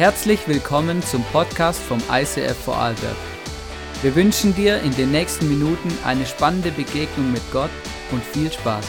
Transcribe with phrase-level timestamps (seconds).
[0.00, 3.16] Herzlich willkommen zum Podcast vom ICF Vorarlberg.
[4.00, 7.68] Wir wünschen dir in den nächsten Minuten eine spannende Begegnung mit Gott
[8.10, 8.86] und viel Spaß.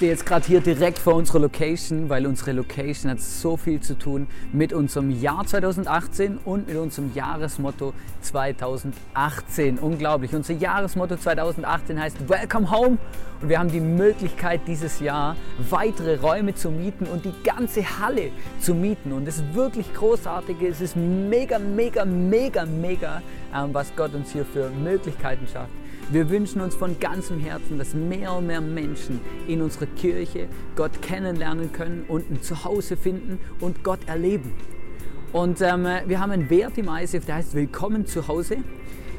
[0.00, 3.98] Stehe jetzt gerade hier direkt vor unserer Location, weil unsere Location hat so viel zu
[3.98, 9.78] tun mit unserem Jahr 2018 und mit unserem Jahresmotto 2018.
[9.78, 10.34] Unglaublich.
[10.34, 12.96] Unser Jahresmotto 2018 heißt Welcome Home
[13.42, 15.36] und wir haben die Möglichkeit dieses Jahr
[15.68, 19.12] weitere Räume zu mieten und die ganze Halle zu mieten.
[19.12, 20.62] Und das ist wirklich großartig.
[20.62, 23.20] Es ist mega, mega, mega, mega,
[23.54, 25.79] ähm, was Gott uns hier für Möglichkeiten schafft.
[26.12, 31.00] Wir wünschen uns von ganzem Herzen, dass mehr und mehr Menschen in unserer Kirche Gott
[31.02, 34.52] kennenlernen können und ein Zuhause finden und Gott erleben.
[35.32, 38.56] Und ähm, wir haben einen Wert im ISF, der heißt Willkommen zu Hause.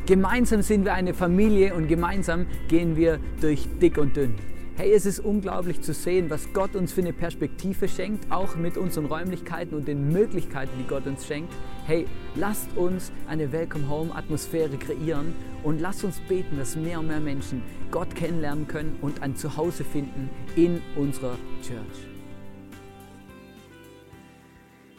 [0.05, 4.35] Gemeinsam sind wir eine Familie und gemeinsam gehen wir durch dick und dünn.
[4.81, 8.77] Hey, es ist unglaublich zu sehen, was Gott uns für eine Perspektive schenkt, auch mit
[8.77, 11.53] unseren Räumlichkeiten und den Möglichkeiten, die Gott uns schenkt.
[11.85, 17.09] Hey, lasst uns eine Welcome Home Atmosphäre kreieren und lasst uns beten, dass mehr und
[17.09, 22.07] mehr Menschen Gott kennenlernen können und ein Zuhause finden in unserer Church.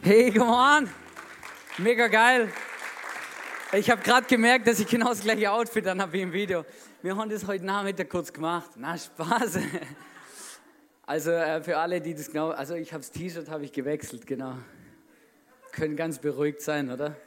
[0.01, 0.89] Hey, come on!
[1.77, 2.47] Mega geil!
[3.73, 6.63] Ich habe gerade gemerkt, dass ich genau das gleiche Outfit an habe wie im Video.
[7.03, 8.69] Wir haben das heute Nachmittag kurz gemacht.
[8.77, 9.59] Na, Spaß.
[11.05, 14.25] Also äh, für alle, die das genau, also ich habe das T-Shirt habe ich gewechselt,
[14.25, 14.55] genau.
[15.73, 17.17] Können ganz beruhigt sein, oder?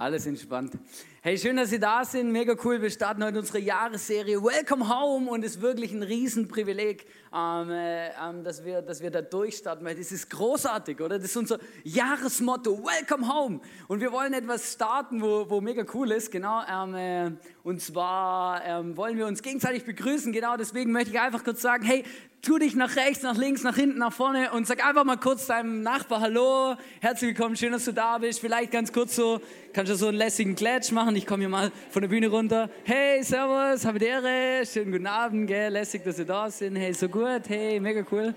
[0.00, 0.74] Alles entspannt.
[1.22, 2.30] Hey, schön, dass Sie da sind.
[2.30, 2.80] Mega cool.
[2.80, 8.10] Wir starten heute unsere Jahresserie Welcome Home und es ist wirklich ein Riesenprivileg, ähm, äh,
[8.10, 11.18] ähm, dass, wir, dass wir da durchstarten, weil das ist großartig, oder?
[11.18, 13.60] Das ist unser Jahresmotto, Welcome Home.
[13.88, 16.62] Und wir wollen etwas starten, wo, wo mega cool ist, genau.
[16.70, 17.32] Ähm, äh,
[17.64, 20.56] und zwar ähm, wollen wir uns gegenseitig begrüßen, genau.
[20.56, 22.04] Deswegen möchte ich einfach kurz sagen, hey,
[22.42, 25.46] tu dich nach rechts, nach links, nach hinten, nach vorne und sag einfach mal kurz
[25.46, 28.40] deinem Nachbar Hallo, herzlich willkommen, schön, dass du da bist.
[28.40, 29.40] Vielleicht ganz kurz so,
[29.72, 31.16] kannst du so einen lässigen Klatsch machen.
[31.16, 32.70] Ich komme hier mal von der Bühne runter.
[32.84, 36.76] Hey, servus, habe die Ehre, schönen guten Abend, gell, lässig, dass ihr da sind.
[36.76, 38.34] Hey, so gut, hey, mega cool.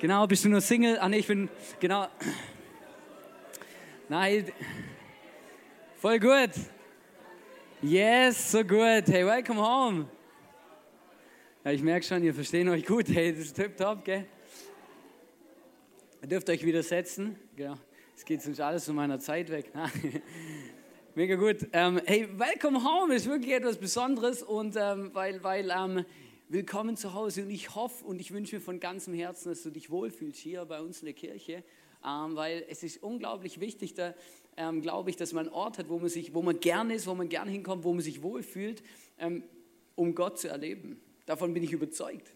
[0.00, 0.98] Genau, bist du nur Single?
[1.00, 1.48] Ah, nee, ich bin,
[1.80, 2.06] genau.
[4.08, 4.46] Nein,
[6.00, 6.50] voll gut.
[7.82, 9.06] Yes, so gut.
[9.08, 10.06] Hey, welcome home.
[11.64, 13.06] Ja, ich merke schon, ihr versteht euch gut.
[13.08, 14.26] Hey, das ist tip top, gell?
[16.20, 17.36] Ihr dürft euch wieder setzen.
[17.54, 17.76] Genau.
[18.16, 19.70] Es geht sonst alles von meiner Zeit weg.
[21.14, 21.68] Mega gut.
[21.72, 26.04] Ähm, hey, welcome home ist wirklich etwas Besonderes und ähm, weil, weil ähm,
[26.48, 29.70] willkommen zu Hause und ich hoffe und ich wünsche mir von ganzem Herzen, dass du
[29.70, 31.62] dich wohlfühlst hier bei uns in der Kirche,
[32.04, 34.14] ähm, weil es ist unglaublich wichtig, da
[34.56, 37.06] ähm, glaube ich, dass man einen Ort hat, wo man sich, wo man gerne ist,
[37.06, 38.82] wo man gerne hinkommt, wo man sich wohlfühlt,
[39.20, 39.44] ähm,
[39.94, 41.00] um Gott zu erleben.
[41.26, 42.32] Davon bin ich überzeugt.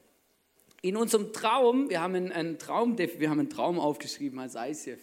[0.82, 5.00] In unserem Traum, wir haben einen, einen Traum, wir haben einen Traum aufgeschrieben als ICF.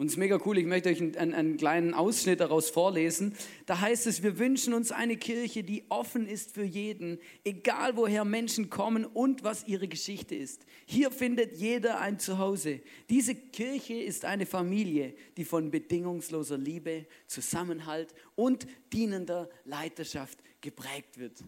[0.00, 3.36] Und es ist mega cool, ich möchte euch einen, einen, einen, kleinen Ausschnitt daraus vorlesen.
[3.66, 8.24] Da heißt es, wir wünschen uns eine Kirche, die offen ist für jeden, egal woher
[8.24, 10.64] Menschen kommen und was ihre Geschichte ist.
[10.86, 12.80] Hier findet jeder ein Zuhause.
[13.10, 21.44] Diese Kirche ist eine Familie, die von bedingungsloser Liebe, Zusammenhalt und dienender Leiterschaft geprägt wird.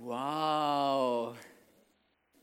[0.00, 1.36] Wow.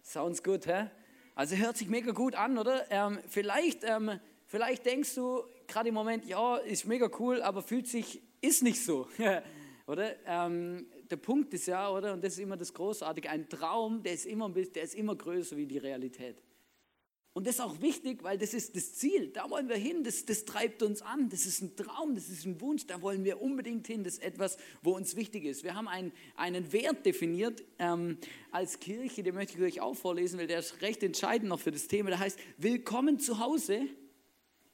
[0.01, 0.89] Sounds good, hä?
[1.35, 2.85] Also hört sich mega gut an, oder?
[2.91, 7.87] Ähm, vielleicht, ähm, vielleicht denkst du gerade im Moment, ja, ist mega cool, aber fühlt
[7.87, 9.07] sich, ist nicht so,
[9.87, 10.15] oder?
[10.25, 12.13] Ähm, der Punkt ist ja, oder?
[12.13, 15.55] Und das ist immer das Großartige, ein Traum, der ist immer, der ist immer größer
[15.55, 16.43] wie die Realität.
[17.35, 19.27] Und das ist auch wichtig, weil das ist das Ziel.
[19.27, 20.05] Da wollen wir hin.
[20.05, 21.27] Das, das treibt uns an.
[21.27, 22.87] Das ist ein Traum, das ist ein Wunsch.
[22.87, 24.05] Da wollen wir unbedingt hin.
[24.05, 25.65] Das ist etwas, wo uns wichtig ist.
[25.65, 28.19] Wir haben einen, einen Wert definiert ähm,
[28.51, 31.71] als Kirche, den möchte ich euch auch vorlesen, weil der ist recht entscheidend noch für
[31.71, 32.09] das Thema.
[32.09, 33.81] Der heißt, Willkommen zu Hause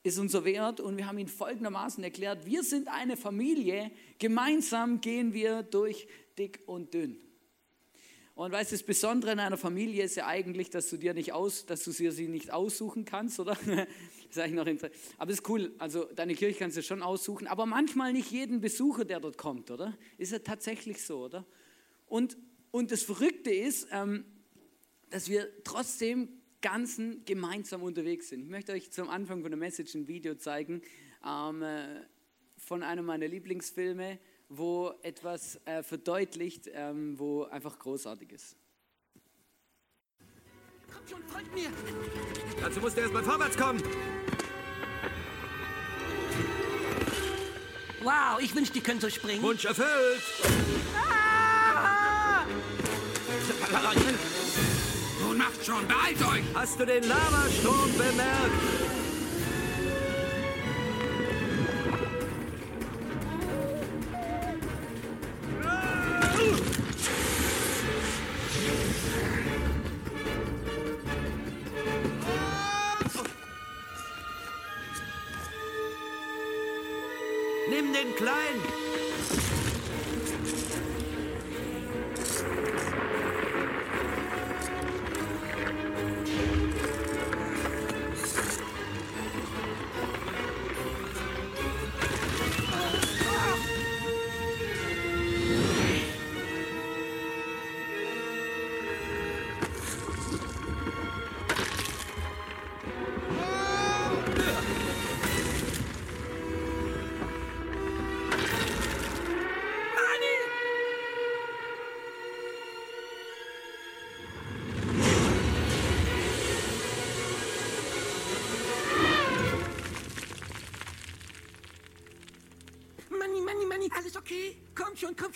[0.03, 2.45] ist unser Wert und wir haben ihn folgendermaßen erklärt.
[2.45, 3.89] Wir sind eine Familie.
[4.19, 7.19] Gemeinsam gehen wir durch dick und dünn.
[8.33, 11.33] Und weißt du, das Besondere in einer Familie ist ja eigentlich, dass du dir nicht
[11.33, 13.57] aus, dass du sie nicht aussuchen kannst, oder?
[14.31, 14.95] Das ist eigentlich noch interessant.
[15.17, 15.75] Aber es ist cool.
[15.77, 19.69] Also deine Kirche kannst du schon aussuchen, aber manchmal nicht jeden Besucher, der dort kommt,
[19.71, 19.97] oder?
[20.17, 21.45] Ist ja tatsächlich so, oder?
[22.07, 22.37] Und,
[22.71, 24.23] und das Verrückte ist, ähm,
[25.09, 26.29] dass wir trotzdem
[26.61, 28.43] ganzen gemeinsam unterwegs sind.
[28.43, 30.81] Ich möchte euch zum Anfang von der Message ein Video zeigen
[31.27, 32.05] ähm, äh,
[32.55, 34.17] von einem meiner Lieblingsfilme
[34.53, 38.57] wo etwas äh, verdeutlicht, ähm, wo einfach großartig ist.
[40.93, 41.69] Kommt schon, folgt mir!
[42.59, 43.81] Dazu musst du erstmal vorwärts kommen!
[48.03, 49.41] Wow, ich wünschte, die können so springen.
[49.41, 50.21] Wunsch erfüllt.
[50.97, 52.43] Ah!
[55.21, 56.43] Nun macht schon, beeilt euch!
[56.53, 59.00] Hast du den Lavastrom bemerkt?
[77.69, 78.61] Nimm den Kleinen.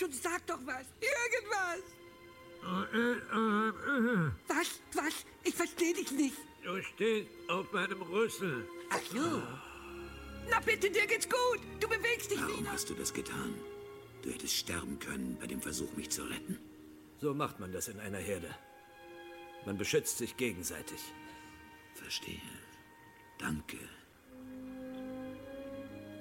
[0.06, 0.86] Schon, sag doch was.
[1.02, 1.84] Irgendwas.
[4.48, 4.82] Was?
[4.94, 5.26] Was?
[5.44, 6.38] Ich verstehe dich nicht.
[6.64, 8.68] Du stehst auf meinem Rüssel.
[8.90, 9.42] Ach so.
[10.50, 11.60] Na bitte, dir geht's gut.
[11.80, 12.72] Du bewegst dich Warum wieder.
[12.72, 13.56] hast du das getan?
[14.22, 16.60] Du hättest sterben können bei dem Versuch, mich zu retten.
[17.20, 18.54] So macht man das in einer Herde.
[19.66, 21.00] Man beschützt sich gegenseitig.
[21.96, 22.42] Verstehe.
[23.40, 23.78] Danke.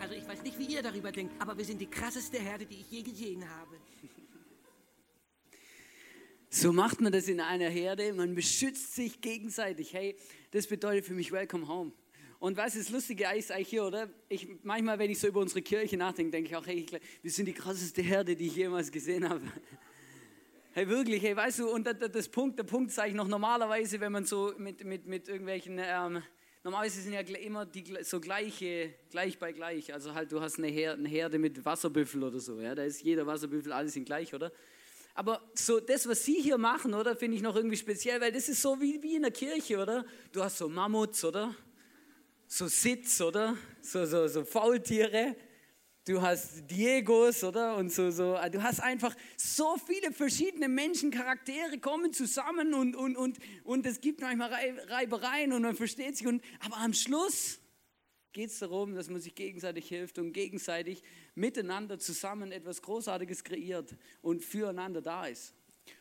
[0.04, 2.74] Also ich weiß nicht, wie ihr darüber denkt, aber wir sind die krasseste Herde, die
[2.74, 3.78] ich je gesehen habe.
[6.50, 8.12] So macht man das in einer Herde.
[8.12, 9.94] Man beschützt sich gegenseitig.
[9.94, 10.14] Hey,
[10.50, 11.92] das bedeutet für mich Welcome Home.
[12.38, 14.10] Und was ist lustige ist eigentlich hier, oder?
[14.28, 16.84] Ich, manchmal, wenn ich so über unsere Kirche nachdenke, denke ich auch, hey,
[17.22, 19.40] wir sind die krasseste Herde, die ich jemals gesehen habe.
[20.72, 23.98] Hey, wirklich, hey, weißt du, und das, das Punkt, der Punkt ist eigentlich noch normalerweise,
[24.00, 26.22] wenn man so mit, mit, mit irgendwelchen, ähm,
[26.64, 29.92] normalerweise sind ja immer die so gleiche, gleich bei gleich.
[29.92, 33.02] Also halt, du hast eine Herde, eine Herde mit Wasserbüffel oder so, ja, da ist
[33.02, 34.50] jeder Wasserbüffel, alle sind gleich, oder?
[35.14, 38.48] Aber so das, was Sie hier machen, oder, finde ich noch irgendwie speziell, weil das
[38.48, 40.04] ist so wie, wie in der Kirche, oder?
[40.32, 41.54] Du hast so Mammuts, oder?
[42.48, 43.56] So Sitz, oder?
[43.80, 45.36] So, so, so Faultiere.
[46.06, 47.76] Du hast Diegos, oder?
[47.76, 48.36] Und so, so.
[48.52, 54.20] Du hast einfach so viele verschiedene Menschencharaktere kommen zusammen und, und, und, und es gibt
[54.20, 56.26] manchmal Rei- Reibereien und man versteht sich.
[56.26, 57.58] Und, aber am Schluss
[58.34, 61.02] geht es darum, dass man sich gegenseitig hilft und gegenseitig
[61.34, 65.54] miteinander zusammen etwas Großartiges kreiert und füreinander da ist.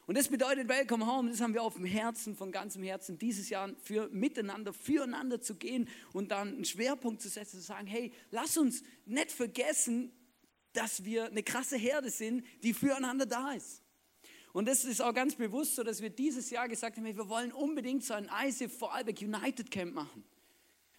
[0.06, 3.50] Und das bedeutet Welcome Home, das haben wir auf dem Herzen, von ganzem Herzen, dieses
[3.50, 8.12] Jahr für miteinander, füreinander zu gehen und dann einen Schwerpunkt zu setzen, zu sagen, hey,
[8.32, 10.12] lass uns nicht vergessen,
[10.74, 13.82] dass wir eine krasse Herde sind, die füreinander da ist.
[14.52, 17.30] Und das ist auch ganz bewusst so, dass wir dieses Jahr gesagt haben, hey, wir
[17.30, 20.24] wollen unbedingt so ein ICF Vorarlberg United Camp machen.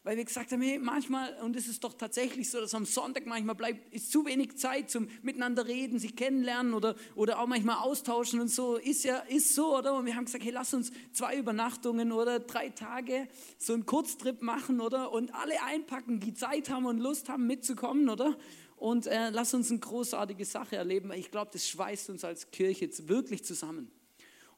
[0.05, 3.25] Weil wir gesagt haben, hey, manchmal, und es ist doch tatsächlich so, dass am Sonntag
[3.25, 7.77] manchmal bleibt, ist zu wenig Zeit zum Miteinander reden, sich kennenlernen oder, oder auch manchmal
[7.77, 9.95] austauschen und so, ist ja, ist so, oder?
[9.95, 14.43] Und wir haben gesagt, hey, lass uns zwei Übernachtungen oder drei Tage so einen Kurztrip
[14.43, 15.11] machen, oder?
[15.11, 18.37] Und alle einpacken, die Zeit haben und Lust haben mitzukommen, oder?
[18.77, 22.51] Und äh, lass uns eine großartige Sache erleben, weil ich glaube, das schweißt uns als
[22.51, 23.91] Kirche jetzt wirklich zusammen.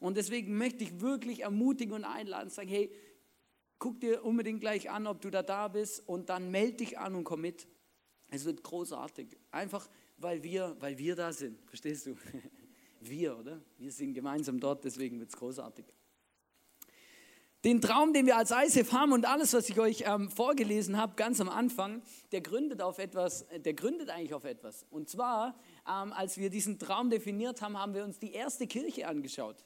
[0.01, 2.91] Und deswegen möchte ich wirklich ermutigen und einladen, sagen, hey,
[3.79, 7.15] guck dir unbedingt gleich an, ob du da da bist und dann melde dich an
[7.15, 7.67] und komm mit.
[8.29, 9.37] Es wird großartig.
[9.51, 11.59] Einfach, weil wir, weil wir da sind.
[11.67, 12.15] Verstehst du?
[12.99, 13.61] Wir, oder?
[13.77, 15.85] Wir sind gemeinsam dort, deswegen wird es großartig.
[17.63, 21.15] Den Traum, den wir als ISF haben und alles, was ich euch ähm, vorgelesen habe,
[21.15, 24.85] ganz am Anfang, der gründet auf etwas, äh, der gründet eigentlich auf etwas.
[24.89, 29.07] Und zwar, ähm, als wir diesen Traum definiert haben, haben wir uns die erste Kirche
[29.07, 29.63] angeschaut.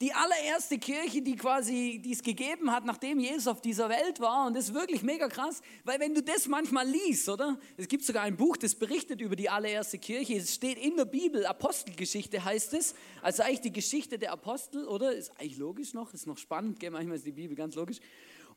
[0.00, 4.46] Die allererste Kirche, die quasi, die es gegeben hat, nachdem Jesus auf dieser Welt war.
[4.46, 7.58] Und das ist wirklich mega krass, weil wenn du das manchmal liest, oder?
[7.76, 10.36] Es gibt sogar ein Buch, das berichtet über die allererste Kirche.
[10.36, 12.94] Es steht in der Bibel, Apostelgeschichte heißt es.
[13.22, 15.12] Also eigentlich die Geschichte der Apostel, oder?
[15.12, 16.92] Ist eigentlich logisch noch, ist noch spannend, gell?
[16.92, 17.98] manchmal ist die Bibel ganz logisch.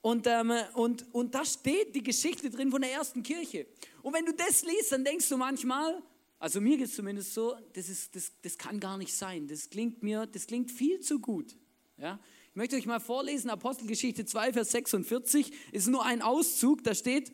[0.01, 3.65] Und, ähm, und, und da steht die Geschichte drin von der ersten Kirche.
[4.03, 6.03] Und wenn du das liest, dann denkst du manchmal,
[6.41, 9.47] also mir geht es zumindest so, das, ist, das, das kann gar nicht sein.
[9.47, 11.55] Das klingt mir, das klingt viel zu gut.
[11.97, 12.19] Ja?
[12.49, 17.31] Ich möchte euch mal vorlesen, Apostelgeschichte 2, Vers 46, ist nur ein Auszug, da steht,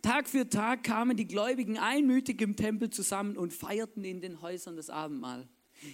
[0.00, 4.76] Tag für Tag kamen die Gläubigen einmütig im Tempel zusammen und feierten in den Häusern
[4.76, 5.46] das Abendmahl.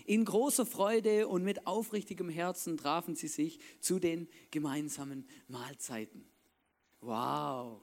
[0.07, 6.25] In großer Freude und mit aufrichtigem Herzen trafen sie sich zu den gemeinsamen Mahlzeiten.
[7.01, 7.83] Wow.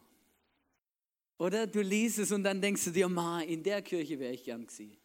[1.38, 4.44] Oder du liest es und dann denkst du dir, ma, in der Kirche wäre ich
[4.44, 4.98] gern gewesen.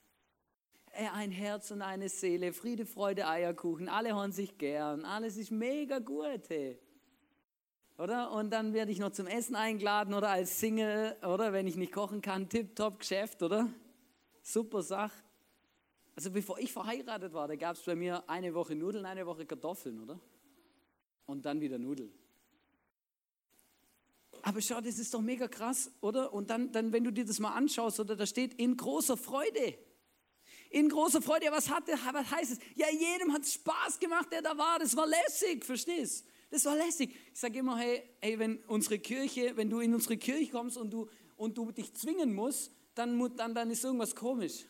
[0.93, 5.51] Ey, ein Herz und eine Seele, Friede, Freude, Eierkuchen, alle hören sich gern, alles ist
[5.51, 6.79] mega gut, hey.
[7.99, 8.33] Oder?
[8.33, 11.53] Und dann werde ich noch zum Essen eingeladen oder als Single, oder?
[11.53, 13.69] Wenn ich nicht kochen kann, tipptopp Geschäft, oder?
[14.43, 15.23] Super Sache.
[16.15, 19.47] Also bevor ich verheiratet war, da gab es bei mir eine Woche Nudeln, eine Woche
[19.47, 20.19] Kartoffeln, oder?
[21.27, 22.13] Und dann wieder Nudeln.
[24.43, 26.33] Aber schau, das ist doch mega krass, oder?
[26.33, 29.79] Und dann, dann wenn du dir das mal anschaust, oder da steht in großer Freude.
[30.71, 32.59] In großer Freude, was, hatte, was heißt es?
[32.75, 34.81] Ja, jedem hat es Spaß gemacht, der da war.
[34.81, 36.27] Das war lässig, verstehst?
[36.51, 37.15] Das war lässig.
[37.33, 40.91] Ich sage immer, hey, hey, wenn unsere Kirche, wenn du in unsere Kirche kommst und
[40.91, 44.65] du, und du dich zwingen musst, dann, dann, dann ist irgendwas komisch.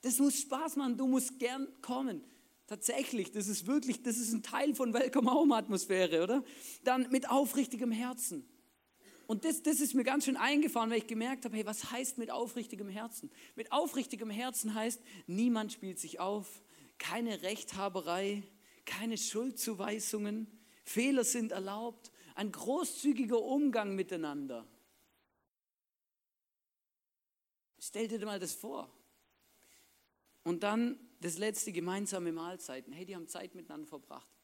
[0.00, 2.24] Das muss Spaß machen, du musst gern kommen.
[2.66, 6.42] Tatsächlich, das ist wirklich, das ist ein Teil von Welcome Home Atmosphäre, oder?
[6.84, 8.48] Dann mit aufrichtigem Herzen.
[9.32, 12.18] Und das, das ist mir ganz schön eingefahren, weil ich gemerkt habe, hey, was heißt
[12.18, 13.30] mit aufrichtigem Herzen?
[13.56, 16.62] Mit aufrichtigem Herzen heißt, niemand spielt sich auf,
[16.98, 18.42] keine Rechthaberei,
[18.84, 20.48] keine Schuldzuweisungen,
[20.84, 24.66] Fehler sind erlaubt, ein großzügiger Umgang miteinander.
[27.78, 28.92] Stell dir mal das vor.
[30.44, 32.92] Und dann das letzte gemeinsame Mahlzeiten.
[32.92, 34.41] Hey, die haben Zeit miteinander verbracht.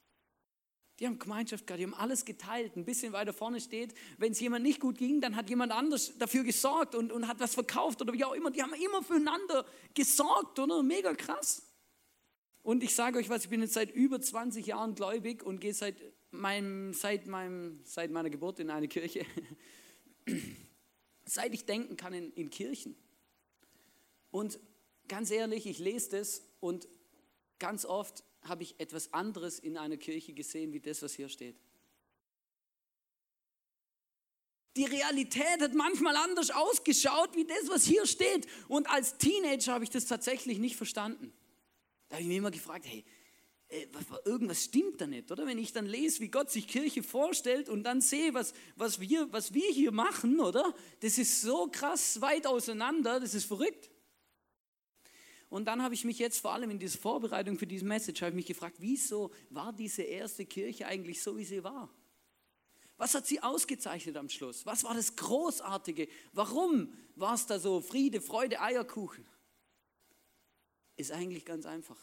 [0.99, 2.77] Die haben Gemeinschaft gehabt, die haben alles geteilt.
[2.77, 6.19] Ein bisschen weiter vorne steht, wenn es jemand nicht gut ging, dann hat jemand anders
[6.19, 8.51] dafür gesorgt und, und hat was verkauft oder wie auch immer.
[8.51, 9.65] Die haben immer füreinander
[9.95, 10.83] gesorgt, oder?
[10.83, 11.63] Mega krass.
[12.63, 15.73] Und ich sage euch was, ich bin jetzt seit über 20 Jahren gläubig und gehe
[15.73, 15.97] seit,
[16.33, 19.25] meinem, seit, meinem, seit meiner Geburt in eine Kirche.
[21.25, 22.97] seit ich denken kann in, in Kirchen.
[24.31, 24.59] Und
[25.07, 26.89] ganz ehrlich, ich lese das und
[27.59, 31.57] ganz oft habe ich etwas anderes in einer Kirche gesehen, wie das, was hier steht.
[34.77, 38.47] Die Realität hat manchmal anders ausgeschaut, wie das, was hier steht.
[38.69, 41.33] Und als Teenager habe ich das tatsächlich nicht verstanden.
[42.09, 43.05] Da habe ich mir immer gefragt, hey,
[43.71, 43.87] äh,
[44.25, 45.47] irgendwas stimmt da nicht, oder?
[45.47, 49.31] Wenn ich dann lese, wie Gott sich Kirche vorstellt und dann sehe, was, was, wir,
[49.33, 50.75] was wir hier machen, oder?
[51.01, 53.91] Das ist so krass weit auseinander, das ist verrückt.
[55.49, 58.31] Und dann habe ich mich jetzt vor allem in dieser Vorbereitung für diese Message, habe
[58.31, 61.91] ich mich gefragt, wieso war diese erste Kirche eigentlich so, wie sie war?
[62.99, 64.67] Was hat sie ausgezeichnet am Schluss?
[64.67, 66.09] Was war das Großartige?
[66.33, 69.27] Warum war es da so Friede, Freude, Eierkuchen?
[70.97, 71.99] Ist eigentlich ganz einfach.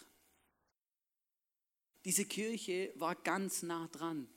[2.06, 4.30] Diese Kirche war ganz nah dran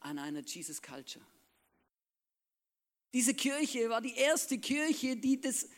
[0.00, 1.24] an einer Jesus Culture.
[3.12, 5.68] Diese Kirche war die erste Kirche, die das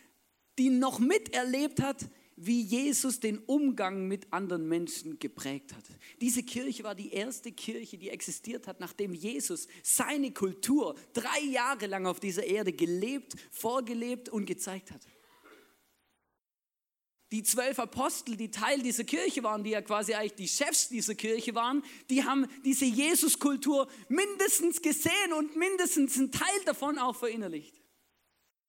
[0.59, 5.85] die noch miterlebt hat, wie Jesus den Umgang mit anderen Menschen geprägt hat.
[6.21, 11.87] Diese Kirche war die erste Kirche, die existiert hat, nachdem Jesus seine Kultur drei Jahre
[11.87, 15.01] lang auf dieser Erde gelebt, vorgelebt und gezeigt hat.
[17.31, 21.15] Die zwölf Apostel, die Teil dieser Kirche waren, die ja quasi eigentlich die Chefs dieser
[21.15, 27.84] Kirche waren, die haben diese Jesus-Kultur mindestens gesehen und mindestens einen Teil davon auch verinnerlicht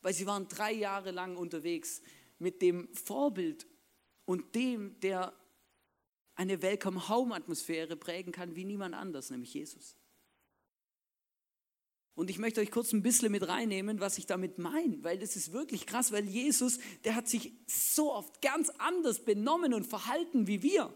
[0.06, 2.00] weil sie waren drei Jahre lang unterwegs
[2.38, 3.66] mit dem Vorbild
[4.26, 5.34] und dem, der
[6.36, 9.96] eine Welcome-Home-Atmosphäre prägen kann wie niemand anders, nämlich Jesus.
[12.14, 15.36] Und ich möchte euch kurz ein bisschen mit reinnehmen, was ich damit meine, weil das
[15.36, 20.46] ist wirklich krass, weil Jesus, der hat sich so oft ganz anders benommen und verhalten
[20.46, 20.94] wie wir.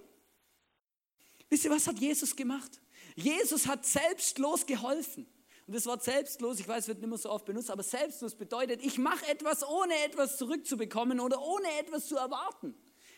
[1.49, 2.79] Wisst ihr, was hat Jesus gemacht?
[3.15, 5.25] Jesus hat selbstlos geholfen.
[5.69, 8.83] Und das Wort selbstlos, ich weiß, wird nicht mehr so oft benutzt, aber selbstlos bedeutet,
[8.83, 12.73] ich mache etwas, ohne etwas zurückzubekommen oder ohne etwas zu erwarten.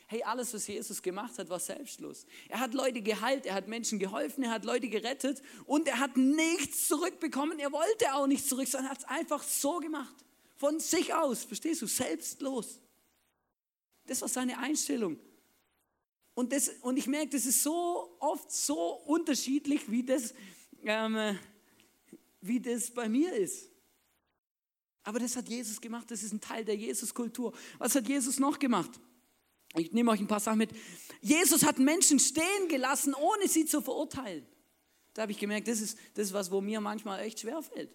[0.08, 2.26] Hey, alles, was Jesus gemacht hat, war selbstlos.
[2.50, 6.18] Er hat Leute geheilt, er hat Menschen geholfen, er hat Leute gerettet und er hat
[6.18, 7.58] nichts zurückbekommen.
[7.58, 10.16] Er wollte auch nichts zurück, sondern er hat es einfach so gemacht.
[10.58, 11.88] Von sich aus, verstehst du?
[11.88, 12.82] Selbstlos.
[14.08, 15.18] Das war seine Einstellung.
[16.34, 20.34] Und, das, und ich merke, das ist so oft so unterschiedlich, wie das
[20.84, 21.40] ähm,
[22.42, 23.70] wie das bei mir ist.
[25.04, 27.54] Aber das hat Jesus gemacht, das ist ein Teil der Jesus-Kultur.
[27.80, 29.00] Was hat Jesus noch gemacht?
[29.76, 30.72] Ich nehme euch ein paar Sachen mit.
[31.22, 34.46] Jesus hat Menschen stehen gelassen, ohne sie zu verurteilen.
[35.14, 37.90] Da habe ich gemerkt, das ist das, was wo mir manchmal echt schwer fällt.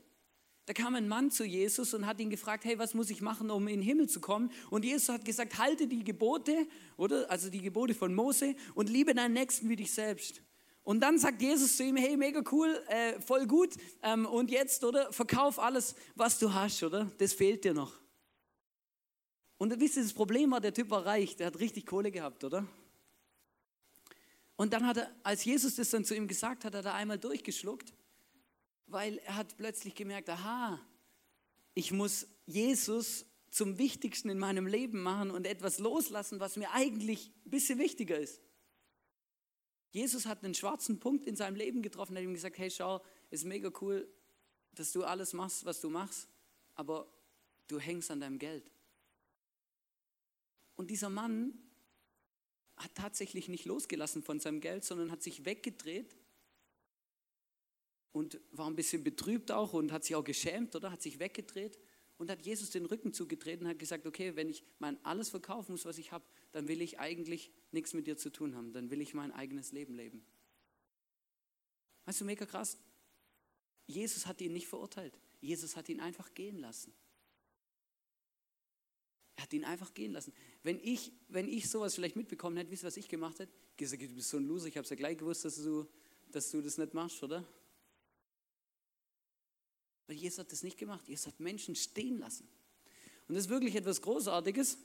[0.66, 3.50] Da kam ein Mann zu Jesus und hat ihn gefragt, hey, was muss ich machen,
[3.50, 4.50] um in den Himmel zu kommen?
[4.68, 7.30] Und Jesus hat gesagt, halte die Gebote, oder?
[7.30, 10.42] Also die Gebote von Mose und liebe deinen Nächsten wie dich selbst.
[10.86, 13.74] Und dann sagt Jesus zu ihm, hey, mega cool, äh, voll gut.
[14.04, 15.12] Ähm, und jetzt, oder?
[15.12, 17.10] Verkauf alles, was du hast, oder?
[17.18, 17.92] Das fehlt dir noch.
[19.58, 22.44] Und wisst ihr, das Problem war, der Typ war reich, der hat richtig Kohle gehabt,
[22.44, 22.64] oder?
[24.54, 27.18] Und dann hat er, als Jesus das dann zu ihm gesagt hat, hat er einmal
[27.18, 27.92] durchgeschluckt,
[28.86, 30.80] weil er hat plötzlich gemerkt, aha,
[31.74, 37.32] ich muss Jesus zum Wichtigsten in meinem Leben machen und etwas loslassen, was mir eigentlich
[37.44, 38.40] ein bisschen wichtiger ist.
[39.96, 43.46] Jesus hat einen schwarzen Punkt in seinem Leben getroffen, hat ihm gesagt, hey schau, ist
[43.46, 44.06] mega cool,
[44.74, 46.28] dass du alles machst, was du machst,
[46.74, 47.10] aber
[47.66, 48.70] du hängst an deinem Geld.
[50.74, 51.58] Und dieser Mann
[52.76, 56.14] hat tatsächlich nicht losgelassen von seinem Geld, sondern hat sich weggedreht
[58.12, 60.92] und war ein bisschen betrübt auch und hat sich auch geschämt, oder?
[60.92, 61.78] Hat sich weggedreht
[62.18, 65.72] und hat Jesus den Rücken zugedreht und hat gesagt, okay, wenn ich mein alles verkaufen
[65.72, 68.90] muss, was ich habe, dann will ich eigentlich nichts mit dir zu tun haben, dann
[68.90, 70.24] will ich mein eigenes Leben leben.
[72.04, 72.78] Weißt du, mega krass.
[73.86, 75.18] Jesus hat ihn nicht verurteilt.
[75.40, 76.92] Jesus hat ihn einfach gehen lassen.
[79.36, 80.32] Er hat ihn einfach gehen lassen.
[80.62, 83.52] Wenn ich, wenn ich sowas vielleicht mitbekommen hätte, wisst ihr, was ich gemacht hätte?
[83.76, 85.86] Gesagt, du bist so ein Loser, ich habe es ja gleich gewusst, dass du,
[86.30, 87.46] dass du das nicht machst, oder?
[90.06, 91.06] Weil Jesus hat das nicht gemacht.
[91.08, 92.48] Jesus hat Menschen stehen lassen.
[93.28, 94.78] Und das ist wirklich etwas Großartiges.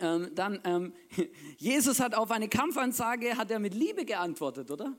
[0.00, 0.92] Ähm, dann, ähm,
[1.58, 4.96] Jesus hat auf eine Kampfansage, hat er mit Liebe geantwortet, oder?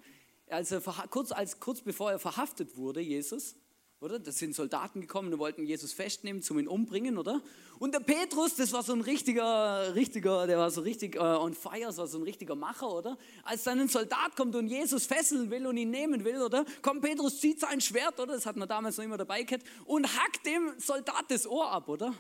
[0.48, 3.56] Also kurz, als, kurz bevor er verhaftet wurde, Jesus,
[4.00, 4.20] oder?
[4.20, 7.42] Das sind Soldaten gekommen und wollten Jesus festnehmen, zum ihn umbringen, oder?
[7.80, 11.56] Und der Petrus, das war so ein richtiger, richtiger, der war so richtig äh, on
[11.56, 13.18] fire, das war so ein richtiger Macher, oder?
[13.44, 16.66] Als dann ein Soldat kommt und Jesus fesseln will und ihn nehmen will, oder?
[16.84, 18.34] Kommt Petrus, zieht sein Schwert, oder?
[18.36, 21.90] Das hat man damals noch immer dabei gehabt und hackt dem Soldat das Ohr ab,
[21.90, 22.14] oder?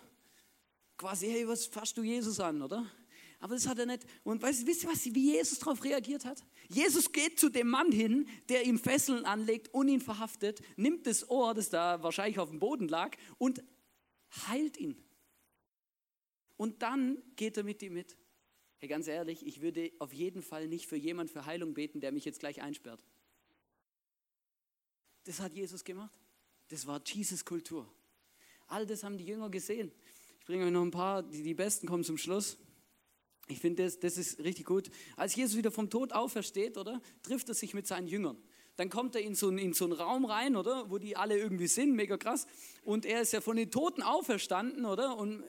[0.97, 2.89] Quasi, hey, was fasst du Jesus an, oder?
[3.39, 4.05] Aber das hat er nicht.
[4.23, 6.43] Und weißt, wisst ihr, was, wie Jesus darauf reagiert hat?
[6.67, 11.29] Jesus geht zu dem Mann hin, der ihm Fesseln anlegt und ihn verhaftet, nimmt das
[11.29, 13.63] Ohr, das da wahrscheinlich auf dem Boden lag, und
[14.47, 14.97] heilt ihn.
[16.57, 18.17] Und dann geht er mit ihm mit.
[18.77, 22.11] Hey, ganz ehrlich, ich würde auf jeden Fall nicht für jemanden für Heilung beten, der
[22.11, 23.03] mich jetzt gleich einsperrt.
[25.25, 26.19] Das hat Jesus gemacht.
[26.69, 27.91] Das war Jesus-Kultur.
[28.67, 29.91] All das haben die Jünger gesehen.
[30.45, 32.59] Ich bringe euch noch ein paar, die, die besten kommen zum Schluss.
[33.47, 34.91] Ich finde, das, das ist richtig gut.
[35.17, 38.37] Als Jesus wieder vom Tod aufersteht, oder, trifft er sich mit seinen Jüngern.
[38.77, 41.37] Dann kommt er in so, einen, in so einen Raum rein, oder, wo die alle
[41.37, 42.45] irgendwie sind, mega krass.
[42.83, 45.17] Und er ist ja von den Toten auferstanden, oder?
[45.17, 45.43] Und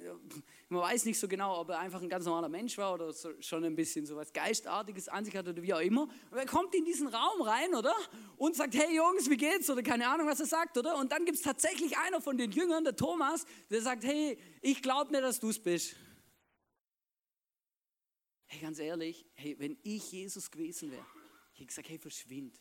[0.69, 3.31] man weiß nicht so genau, ob er einfach ein ganz normaler Mensch war oder so,
[3.41, 6.03] schon ein bisschen so was Geistartiges an sich hat oder wie auch immer.
[6.03, 7.95] Und er kommt in diesen Raum rein, oder?
[8.37, 9.69] Und sagt, hey Jungs, wie geht's?
[9.71, 10.97] Oder keine Ahnung, was er sagt, oder?
[10.97, 14.83] Und dann gibt es tatsächlich einer von den Jüngern, der Thomas, der sagt, hey, ich
[14.83, 15.97] glaube nicht, dass du es bist.
[18.47, 21.05] Hey, ganz ehrlich, hey, wenn ich Jesus gewesen wäre,
[21.55, 22.61] ich hätte gesagt, hey, verschwind.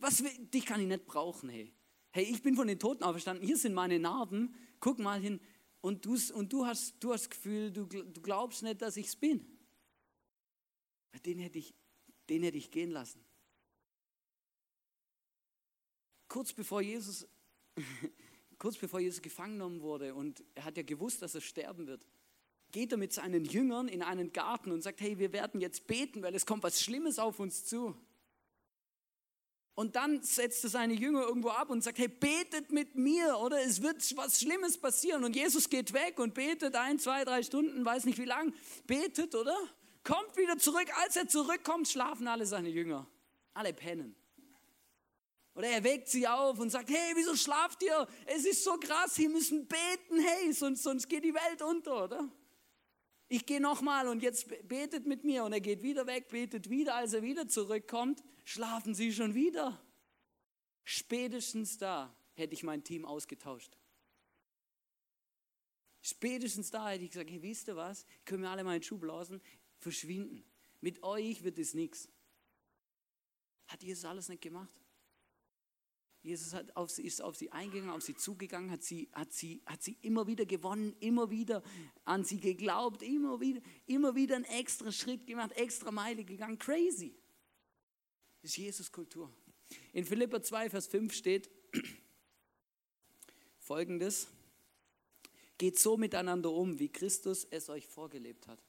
[0.00, 1.72] Was, dich kann ich nicht brauchen, hey.
[2.12, 5.40] Hey, ich bin von den Toten auferstanden, hier sind meine Narben, guck mal hin.
[5.80, 9.06] Und du, und du, hast, du hast das Gefühl, du, du glaubst nicht, dass ich
[9.06, 9.46] es bin.
[11.24, 11.74] Den hätte, ich,
[12.28, 13.24] den hätte ich gehen lassen.
[16.28, 17.26] Kurz bevor Jesus,
[18.58, 22.06] kurz bevor Jesus gefangen genommen wurde und er hat ja gewusst, dass er sterben wird,
[22.70, 26.22] geht er mit seinen Jüngern in einen Garten und sagt, hey, wir werden jetzt beten,
[26.22, 27.96] weil es kommt was Schlimmes auf uns zu.
[29.74, 33.62] Und dann setzt er seine Jünger irgendwo ab und sagt, hey, betet mit mir, oder
[33.62, 35.24] es wird was Schlimmes passieren.
[35.24, 38.52] Und Jesus geht weg und betet ein, zwei, drei Stunden, weiß nicht wie lang,
[38.86, 39.56] betet, oder?
[40.04, 40.86] Kommt wieder zurück.
[41.02, 43.06] Als er zurückkommt, schlafen alle seine Jünger.
[43.54, 44.16] Alle pennen.
[45.54, 48.06] Oder er weckt sie auf und sagt, hey, wieso schlaft ihr?
[48.26, 52.28] Es ist so krass, wir müssen beten, hey, sonst, sonst geht die Welt unter, oder?
[53.30, 55.44] Ich gehe nochmal und jetzt betet mit mir.
[55.44, 56.96] Und er geht wieder weg, betet wieder.
[56.96, 59.80] Als er wieder zurückkommt, schlafen sie schon wieder.
[60.82, 63.78] Spätestens da hätte ich mein Team ausgetauscht.
[66.02, 68.04] Spätestens da hätte ich gesagt, hey, wisst ihr was?
[68.24, 69.40] Können wir alle mal in Schuh blasen?
[69.78, 70.44] Verschwinden.
[70.80, 72.08] Mit euch wird es nichts.
[73.68, 74.79] Hat Jesus alles nicht gemacht?
[76.22, 79.62] Jesus hat auf sie, ist auf sie eingegangen, auf sie zugegangen, hat sie, hat, sie,
[79.64, 81.62] hat sie immer wieder gewonnen, immer wieder
[82.04, 86.58] an sie geglaubt, immer wieder, immer wieder einen extra Schritt gemacht, extra Meile gegangen.
[86.58, 87.14] Crazy.
[88.42, 89.32] Das ist Jesus-Kultur.
[89.92, 91.50] In Philippa 2, Vers 5 steht
[93.58, 94.28] folgendes:
[95.56, 98.60] Geht so miteinander um, wie Christus es euch vorgelebt hat.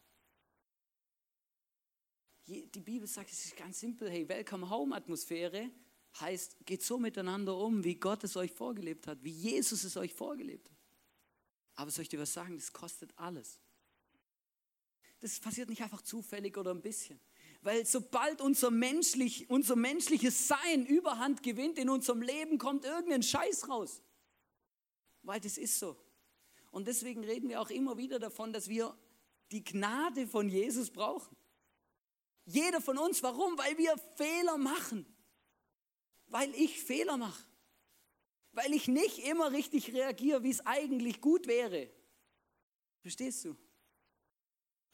[2.48, 5.70] Die Bibel sagt, es ist ganz simpel, hey, Welcome Home Atmosphäre
[6.20, 10.14] heißt, geht so miteinander um, wie Gott es euch vorgelebt hat, wie Jesus es euch
[10.14, 10.78] vorgelebt hat.
[11.76, 13.60] Aber soll ich dir was sagen, das kostet alles.
[15.20, 17.20] Das passiert nicht einfach zufällig oder ein bisschen.
[17.62, 23.70] Weil sobald unser, menschlich, unser menschliches Sein überhand gewinnt in unserem Leben, kommt irgendein Scheiß
[23.70, 24.02] raus.
[25.22, 25.96] Weil das ist so.
[26.72, 28.98] Und deswegen reden wir auch immer wieder davon, dass wir
[29.52, 31.36] die Gnade von Jesus brauchen.
[32.46, 33.22] Jeder von uns.
[33.22, 33.58] Warum?
[33.58, 35.06] Weil wir Fehler machen
[36.32, 37.46] weil ich Fehler mache.
[38.54, 41.90] weil ich nicht immer richtig reagiere, wie es eigentlich gut wäre.
[43.00, 43.56] Verstehst du?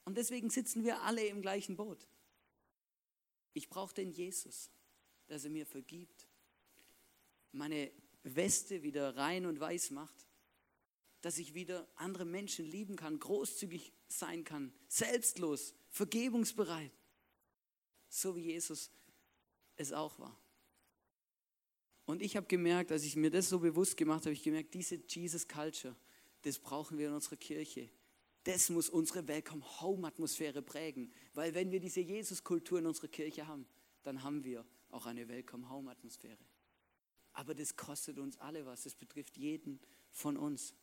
[0.06, 2.08] Und deswegen sitzen wir alle im gleichen Boot.
[3.54, 4.70] Ich brauche den Jesus,
[5.26, 6.28] dass er mir vergibt,
[7.52, 10.28] meine Weste wieder rein und weiß macht,
[11.22, 16.92] dass ich wieder andere Menschen lieben kann, großzügig sein kann, selbstlos, vergebungsbereit,
[18.08, 18.92] so wie Jesus
[19.78, 20.40] es auch war.
[22.08, 24.96] Und ich habe gemerkt, als ich mir das so bewusst gemacht habe, ich gemerkt, diese
[24.96, 25.94] Jesus Culture,
[26.44, 27.90] das brauchen wir in unserer Kirche.
[28.46, 33.10] Das muss unsere Welcome Home Atmosphäre prägen, weil wenn wir diese Jesus Kultur in unserer
[33.10, 33.68] Kirche haben,
[34.04, 36.38] dann haben wir auch eine Welcome Home Atmosphäre.
[37.34, 40.74] Aber das kostet uns alle was, das betrifft jeden von uns.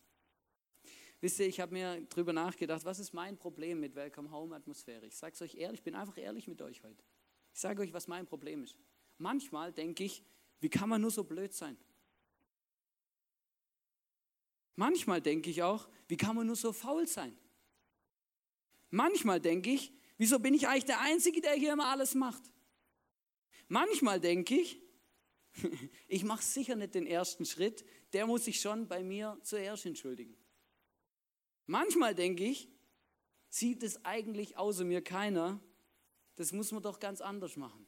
[1.21, 5.07] Wisst ihr, ich habe mir darüber nachgedacht, was ist mein Problem mit Welcome Home Atmosphäre?
[5.07, 7.03] Ich sage es euch ehrlich, ich bin einfach ehrlich mit euch heute.
[7.51, 8.75] Ich sage euch, was mein Problem ist.
[9.17, 10.23] Manchmal denke ich,
[10.59, 11.77] wie kann man nur so blöd sein?
[14.75, 17.37] Manchmal denke ich auch, wie kann man nur so faul sein?
[18.89, 22.43] Manchmal denke ich, wieso bin ich eigentlich der Einzige, der hier immer alles macht?
[23.67, 24.81] Manchmal denke ich,
[26.07, 30.35] ich mache sicher nicht den ersten Schritt, der muss sich schon bei mir zuerst entschuldigen.
[31.65, 32.69] Manchmal denke ich,
[33.49, 35.59] sieht es eigentlich außer mir keiner,
[36.35, 37.84] das muss man doch ganz anders machen.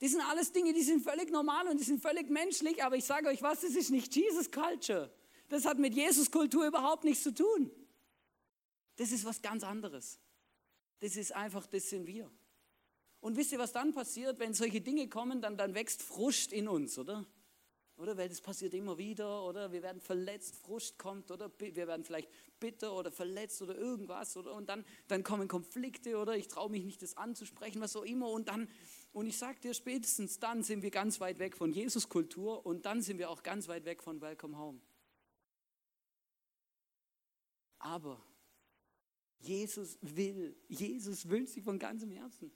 [0.00, 3.04] Die sind alles Dinge, die sind völlig normal und die sind völlig menschlich, aber ich
[3.04, 5.12] sage euch was, das ist nicht Jesus Culture.
[5.48, 7.70] Das hat mit Jesus Kultur überhaupt nichts zu tun.
[8.96, 10.18] Das ist was ganz anderes.
[11.00, 12.30] Das ist einfach, das sind wir.
[13.20, 16.68] Und wisst ihr, was dann passiert, wenn solche Dinge kommen, dann, dann wächst Frust in
[16.68, 17.26] uns, oder?
[17.96, 22.04] Oder weil das passiert immer wieder, oder wir werden verletzt, Frust kommt, oder wir werden
[22.04, 22.28] vielleicht
[22.58, 26.84] bitter oder verletzt oder irgendwas, oder und dann, dann kommen Konflikte, oder ich traue mich
[26.84, 28.68] nicht, das anzusprechen, was auch immer, und dann,
[29.14, 33.00] und ich sage dir, spätestens dann sind wir ganz weit weg von Jesus-Kultur und dann
[33.00, 34.80] sind wir auch ganz weit weg von Welcome Home.
[37.78, 38.22] Aber
[39.38, 42.52] Jesus will, Jesus wünscht sich von ganzem Herzen.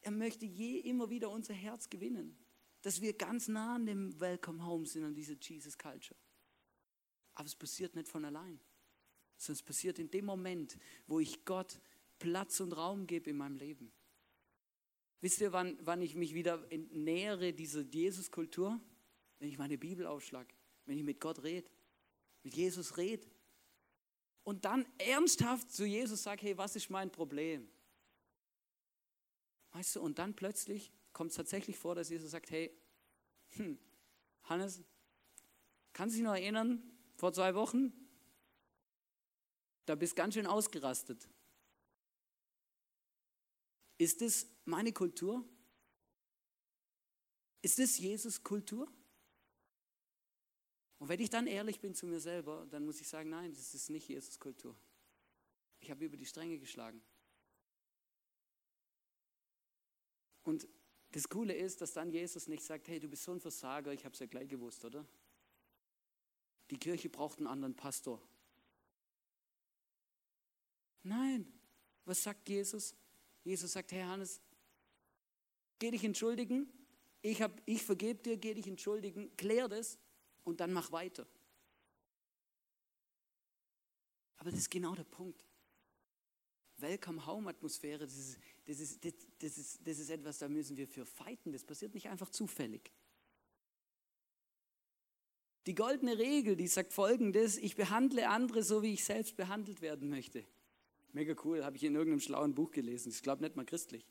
[0.00, 2.36] Er möchte je immer wieder unser Herz gewinnen
[2.82, 6.18] dass wir ganz nah an dem Welcome Home sind, an dieser Jesus Culture.
[7.34, 8.60] Aber es passiert nicht von allein,
[9.36, 11.80] sondern es passiert in dem Moment, wo ich Gott
[12.18, 13.92] Platz und Raum gebe in meinem Leben.
[15.20, 18.80] Wisst ihr, wann, wann ich mich wieder nähere dieser Jesus-Kultur?
[19.38, 20.54] Wenn ich meine Bibel aufschlage,
[20.86, 21.68] wenn ich mit Gott rede,
[22.42, 23.26] mit Jesus rede
[24.44, 27.68] und dann ernsthaft zu Jesus sage, hey, was ist mein Problem?
[29.72, 32.72] Weißt du, und dann plötzlich kommt es tatsächlich vor, dass Jesus sagt, hey,
[33.56, 33.78] hm,
[34.44, 34.82] Hannes,
[35.92, 36.82] kannst du dich noch erinnern,
[37.16, 37.92] vor zwei Wochen?
[39.84, 41.28] Da bist ganz schön ausgerastet.
[43.98, 45.44] Ist das meine Kultur?
[47.60, 48.90] Ist das Jesus Kultur?
[50.98, 53.74] Und wenn ich dann ehrlich bin zu mir selber, dann muss ich sagen, nein, das
[53.74, 54.76] ist nicht Jesus Kultur.
[55.80, 57.02] Ich habe über die Stränge geschlagen.
[60.44, 60.66] Und
[61.10, 64.04] das Coole ist, dass dann Jesus nicht sagt, hey, du bist so ein Versager, ich
[64.04, 65.06] habe es ja gleich gewusst, oder?
[66.70, 68.22] Die Kirche braucht einen anderen Pastor.
[71.02, 71.52] Nein,
[72.04, 72.94] was sagt Jesus?
[73.48, 74.42] Jesus sagt, Herr Hannes,
[75.78, 76.70] geh dich entschuldigen,
[77.22, 79.98] ich, ich vergebe dir, geh dich entschuldigen, klär das
[80.44, 81.26] und dann mach weiter.
[84.36, 85.42] Aber das ist genau der Punkt.
[86.76, 90.76] Welcome Home Atmosphäre, das ist, das, ist, das, das, ist, das ist etwas, da müssen
[90.76, 91.50] wir für fighten.
[91.50, 92.92] Das passiert nicht einfach zufällig.
[95.66, 100.10] Die goldene Regel, die sagt folgendes, ich behandle andere so, wie ich selbst behandelt werden
[100.10, 100.46] möchte.
[101.12, 103.10] Mega cool, habe ich in irgendeinem schlauen Buch gelesen.
[103.10, 104.06] Ich glaube nicht mal christlich.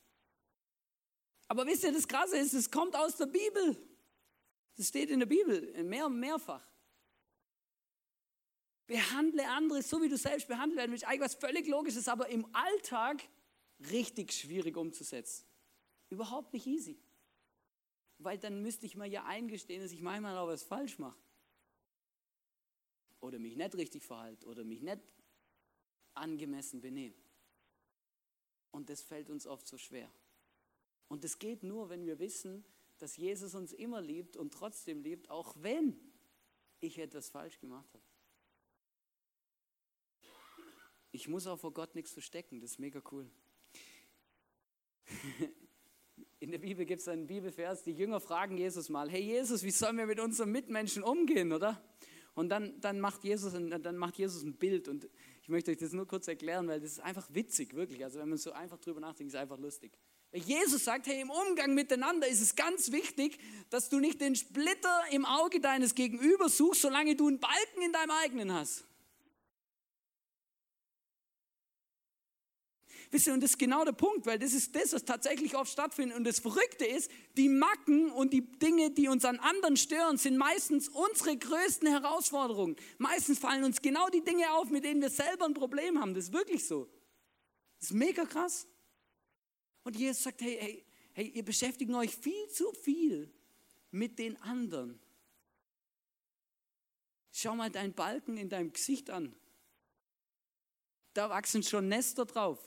[1.47, 3.77] Aber wisst ihr, das Krasse ist, es kommt aus der Bibel.
[4.75, 6.65] Das steht in der Bibel, mehr, mehrfach.
[8.85, 11.05] Behandle andere so, wie du selbst behandelt werden willst.
[11.05, 13.21] Eigentlich was völlig Logisches, aber im Alltag
[13.91, 15.45] richtig schwierig umzusetzen.
[16.09, 16.97] Überhaupt nicht easy.
[18.17, 21.17] Weil dann müsste ich mir ja eingestehen, dass ich manchmal auch was falsch mache.
[23.19, 25.01] Oder mich nicht richtig verhalte oder mich nicht
[26.17, 27.15] angemessen benehme.
[28.71, 30.11] Und das fällt uns oft so schwer.
[31.07, 32.65] Und das geht nur, wenn wir wissen,
[32.97, 35.99] dass Jesus uns immer liebt und trotzdem liebt, auch wenn
[36.79, 38.03] ich etwas falsch gemacht habe.
[41.11, 43.29] Ich muss auch vor Gott nichts verstecken, das ist mega cool.
[46.39, 49.71] In der Bibel gibt es einen Bibelvers, die Jünger fragen Jesus mal, hey Jesus, wie
[49.71, 51.81] sollen wir mit unseren Mitmenschen umgehen, oder?
[52.37, 55.09] Und dann, dann, macht Jesus ein, dann macht Jesus ein Bild und
[55.41, 58.03] ich möchte euch das nur kurz erklären, weil das ist einfach witzig, wirklich.
[58.03, 59.97] Also wenn man so einfach drüber nachdenkt, ist es einfach lustig.
[60.31, 63.39] Jesus sagt, hey, im Umgang miteinander ist es ganz wichtig,
[63.71, 67.91] dass du nicht den Splitter im Auge deines Gegenübers suchst, solange du einen Balken in
[67.91, 68.85] deinem eigenen hast.
[73.09, 75.71] Wisst ihr, und das ist genau der Punkt, weil das ist das, was tatsächlich oft
[75.71, 76.17] stattfindet.
[76.17, 80.37] Und das Verrückte ist, die Macken und die Dinge, die uns an anderen stören, sind
[80.37, 82.75] meistens unsere größten Herausforderungen.
[82.97, 86.13] Meistens fallen uns genau die Dinge auf, mit denen wir selber ein Problem haben.
[86.13, 86.89] Das ist wirklich so.
[87.79, 88.67] Das ist mega krass.
[89.83, 93.33] Und Jesus sagt, hey, hey, hey, ihr beschäftigt euch viel zu viel
[93.91, 94.99] mit den anderen.
[97.31, 99.35] Schau mal deinen Balken in deinem Gesicht an.
[101.13, 102.59] Da wachsen schon Nester drauf.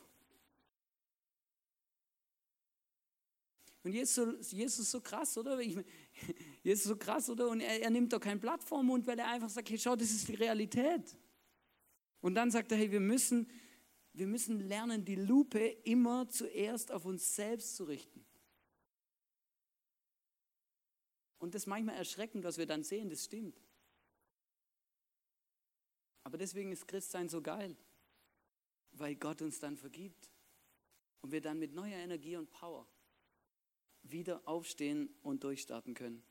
[3.82, 5.58] Und Jesus, Jesus ist so krass, oder?
[5.60, 5.76] Ich,
[6.62, 7.48] Jesus so krass, oder?
[7.48, 9.96] Und er, er nimmt doch kein Blatt vor Mund, weil er einfach sagt, hey, schau,
[9.96, 11.16] das ist die Realität.
[12.20, 13.50] Und dann sagt er, hey, wir müssen,
[14.12, 18.26] wir müssen lernen, die Lupe immer zuerst auf uns selbst zu richten.
[21.38, 23.58] Und das ist manchmal erschreckend, was wir dann sehen, das stimmt.
[26.22, 27.74] Aber deswegen ist Christsein so geil,
[28.92, 30.30] weil Gott uns dann vergibt
[31.22, 32.86] und wir dann mit neuer Energie und Power
[34.12, 36.22] wieder aufstehen und durchstarten können.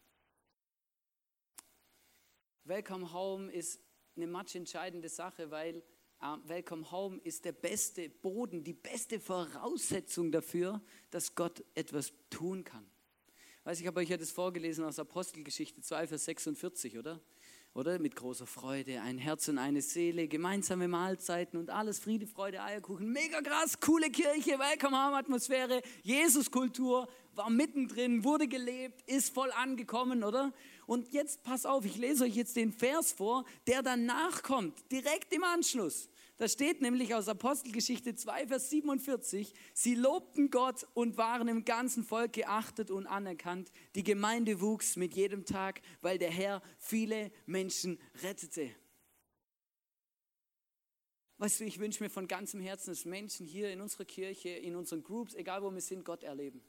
[2.63, 3.81] Welcome Home ist
[4.15, 5.83] eine matchentscheidende Sache, weil
[6.21, 12.63] uh, Welcome Home ist der beste Boden, die beste Voraussetzung dafür, dass Gott etwas tun
[12.63, 12.89] kann.
[13.63, 17.21] Weiß ich habe euch ja das vorgelesen aus Apostelgeschichte 2, Vers 46, oder?
[17.75, 22.63] Oder mit großer Freude, ein Herz und eine Seele, gemeinsame Mahlzeiten und alles Friede, Freude,
[22.63, 23.11] Eierkuchen.
[23.11, 30.23] Mega krass, coole Kirche, Welcome Home Atmosphäre, Jesus-Kultur, war mittendrin, wurde gelebt, ist voll angekommen,
[30.23, 30.51] oder?
[30.87, 35.31] Und jetzt pass auf, ich lese euch jetzt den Vers vor, der danach kommt, direkt
[35.31, 36.09] im Anschluss.
[36.39, 42.05] Da steht nämlich aus Apostelgeschichte 2, Vers 47, sie lobten Gott und waren im ganzen
[42.05, 43.73] Volk geachtet und anerkannt.
[43.93, 48.71] Die Gemeinde wuchs mit jedem Tag, weil der Herr viele Menschen rettete.
[51.39, 54.77] Weißt du, ich wünsche mir von ganzem Herzen, dass Menschen hier in unserer Kirche, in
[54.77, 56.63] unseren Groups, egal wo wir sind, Gott erleben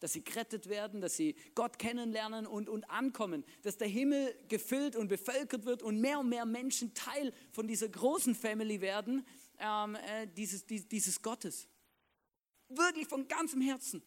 [0.00, 4.96] dass sie gerettet werden, dass sie Gott kennenlernen und, und ankommen, dass der Himmel gefüllt
[4.96, 9.26] und bevölkert wird und mehr und mehr Menschen Teil von dieser großen Family werden,
[9.58, 11.68] ähm, äh, dieses, dieses, dieses Gottes.
[12.68, 14.02] Wirklich von ganzem Herzen.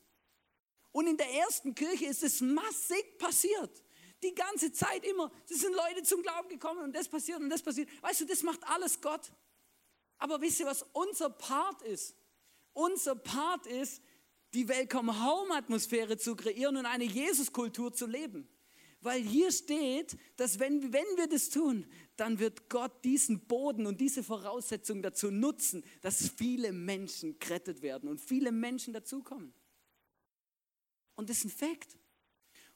[0.91, 3.84] Und in der ersten Kirche ist es massig passiert.
[4.21, 5.32] Die ganze Zeit immer.
[5.49, 7.89] Es sind Leute zum Glauben gekommen und das passiert und das passiert.
[8.02, 9.32] Weißt du, das macht alles Gott.
[10.17, 12.15] Aber wisst ihr, was unser Part ist?
[12.73, 14.02] Unser Part ist,
[14.53, 18.47] die Welcome Home Atmosphäre zu kreieren und eine Jesuskultur zu leben.
[19.01, 21.85] Weil hier steht, dass wenn, wenn wir das tun,
[22.17, 28.09] dann wird Gott diesen Boden und diese Voraussetzungen dazu nutzen, dass viele Menschen gerettet werden
[28.09, 29.53] und viele Menschen dazukommen.
[31.15, 31.97] Und das ist ein Fakt.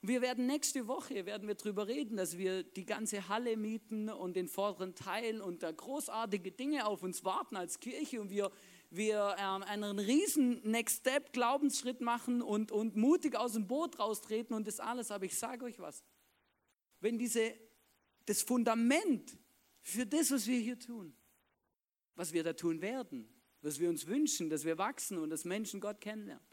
[0.02, 4.10] Und wir werden nächste Woche werden wir darüber reden, dass wir die ganze Halle mieten
[4.10, 8.52] und den vorderen Teil und da großartige Dinge auf uns warten als Kirche und wir
[8.96, 14.56] wir ähm, einen riesen Next Step Glaubensschritt machen und, und mutig aus dem Boot raustreten
[14.56, 15.10] und das alles.
[15.10, 16.04] Aber ich sage euch was,
[17.00, 17.56] wenn diese,
[18.26, 19.38] das Fundament
[19.82, 21.16] für das, was wir hier tun,
[22.16, 23.28] was wir da tun werden,
[23.62, 26.46] was wir uns wünschen, dass wir wachsen und dass Menschen Gott kennenlernen,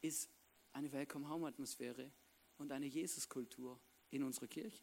[0.00, 0.30] ist
[0.72, 2.10] eine Welcome Home Atmosphäre
[2.56, 3.78] und eine Jesuskultur
[4.10, 4.82] in unserer Kirche.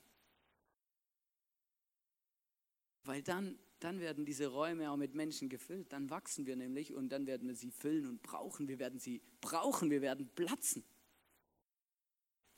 [3.03, 5.91] Weil dann dann werden diese Räume auch mit Menschen gefüllt.
[5.91, 8.67] Dann wachsen wir nämlich und dann werden wir sie füllen und brauchen.
[8.67, 10.83] Wir werden sie brauchen, wir werden platzen.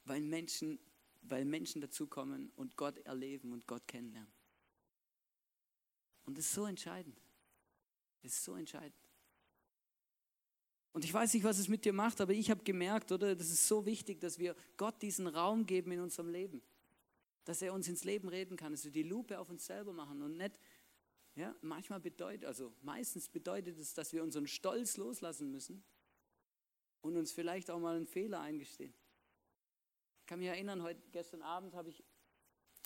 [0.06, 0.80] Weil Menschen,
[1.22, 4.32] weil Menschen dazukommen und Gott erleben und Gott kennenlernen.
[6.26, 7.20] Und das ist so entscheidend.
[8.22, 8.96] Das ist so entscheidend.
[10.94, 13.50] Und ich weiß nicht, was es mit dir macht, aber ich habe gemerkt, oder, das
[13.50, 16.62] ist so wichtig, dass wir Gott diesen Raum geben in unserem Leben.
[17.46, 20.22] Dass er uns ins Leben reden kann, dass wir die Lupe auf uns selber machen
[20.22, 20.60] und nicht
[21.38, 25.84] ja, manchmal bedeutet, also meistens bedeutet es, dass wir unseren Stolz loslassen müssen
[27.02, 28.94] und uns vielleicht auch mal einen Fehler eingestehen.
[30.22, 32.04] Ich kann mich erinnern, heute, gestern Abend habe ich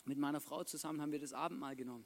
[0.03, 2.05] mit meiner Frau zusammen haben wir das Abendmahl genommen.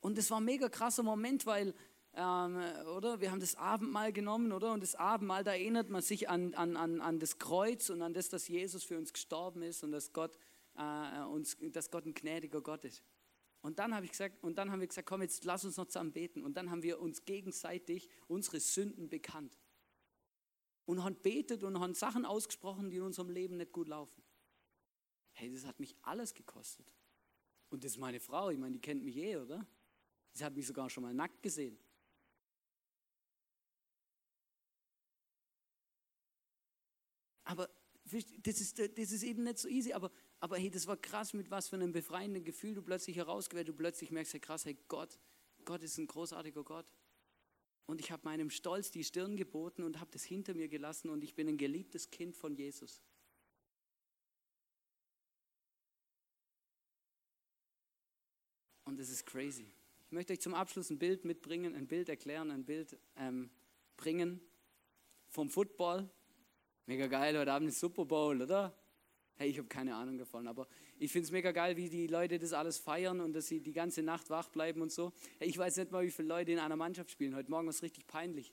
[0.00, 1.74] Und es war ein mega krasser Moment, weil,
[2.14, 2.62] ähm,
[2.96, 4.72] oder, wir haben das Abendmahl genommen, oder?
[4.72, 8.14] Und das Abendmahl, da erinnert man sich an, an, an, an das Kreuz und an
[8.14, 10.38] das, dass Jesus für uns gestorben ist und dass Gott,
[10.76, 13.02] äh, uns, dass Gott ein gnädiger Gott ist.
[13.62, 15.86] Und dann, habe ich gesagt, und dann haben wir gesagt, komm, jetzt lass uns noch
[15.86, 16.42] zusammen beten.
[16.42, 19.58] Und dann haben wir uns gegenseitig unsere Sünden bekannt.
[20.86, 24.22] Und haben betet und haben Sachen ausgesprochen, die in unserem Leben nicht gut laufen.
[25.32, 26.92] Hey, das hat mich alles gekostet.
[27.68, 29.66] Und das ist meine Frau, ich meine, die kennt mich eh, oder?
[30.32, 31.78] Sie hat mich sogar schon mal nackt gesehen.
[37.50, 37.68] aber
[38.04, 41.50] das ist, das ist eben nicht so easy, aber, aber hey, das war krass, mit
[41.50, 45.18] was für einem befreienden Gefühl du plötzlich herausgewählt, du plötzlich merkst, hey krass, hey Gott,
[45.66, 46.90] Gott ist ein großartiger Gott.
[47.84, 51.22] Und ich habe meinem Stolz die Stirn geboten und habe das hinter mir gelassen und
[51.22, 53.02] ich bin ein geliebtes Kind von Jesus.
[58.84, 59.70] Und das ist crazy.
[60.06, 63.50] Ich möchte euch zum Abschluss ein Bild mitbringen, ein Bild erklären, ein Bild ähm,
[63.96, 64.40] bringen
[65.28, 66.08] vom Football.
[66.86, 68.74] Mega geil, heute Abend ist Super Bowl, oder?
[69.40, 72.38] Hey, ich habe keine Ahnung davon, aber ich finde es mega geil, wie die Leute
[72.38, 75.14] das alles feiern und dass sie die ganze Nacht wach bleiben und so.
[75.38, 77.34] Hey, ich weiß nicht mal, wie viele Leute in einer Mannschaft spielen.
[77.34, 78.52] Heute Morgen war es richtig peinlich.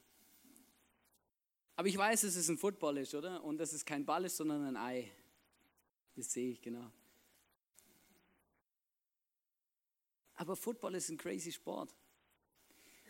[1.75, 3.43] Aber ich weiß, dass es ein Football ist, oder?
[3.43, 5.11] Und dass es kein Ball ist, sondern ein Ei.
[6.15, 6.89] Das sehe ich genau.
[10.35, 11.93] Aber Football ist ein crazy Sport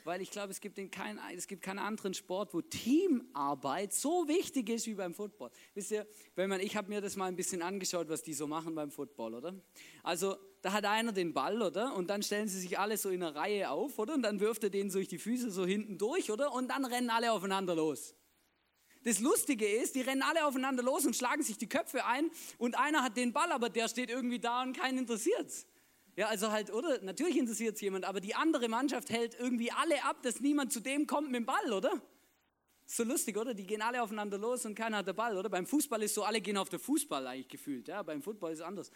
[0.07, 4.87] weil ich glaube, es gibt, es gibt keinen anderen Sport, wo Teamarbeit so wichtig ist
[4.87, 5.51] wie beim Football.
[5.73, 8.47] Wisst ihr, wenn man, ich habe mir das mal ein bisschen angeschaut, was die so
[8.47, 9.53] machen beim Football, oder?
[10.03, 11.93] Also da hat einer den Ball, oder?
[11.93, 14.13] Und dann stellen sie sich alle so in einer Reihe auf, oder?
[14.13, 16.53] Und dann wirft er den durch die Füße so hinten durch, oder?
[16.53, 18.15] Und dann rennen alle aufeinander los.
[19.03, 22.77] Das Lustige ist, die rennen alle aufeinander los und schlagen sich die Köpfe ein und
[22.77, 25.67] einer hat den Ball, aber der steht irgendwie da und keinen interessiert's.
[26.17, 26.99] Ja, also halt, oder?
[27.03, 30.79] Natürlich interessiert es jemand, aber die andere Mannschaft hält irgendwie alle ab, dass niemand zu
[30.79, 32.01] dem kommt mit dem Ball, oder?
[32.87, 33.53] So lustig, oder?
[33.53, 35.47] Die gehen alle aufeinander los und keiner hat den Ball, oder?
[35.47, 38.01] Beim Fußball ist so, alle gehen auf den Fußball eigentlich gefühlt, ja?
[38.01, 38.89] Beim Football ist es anders.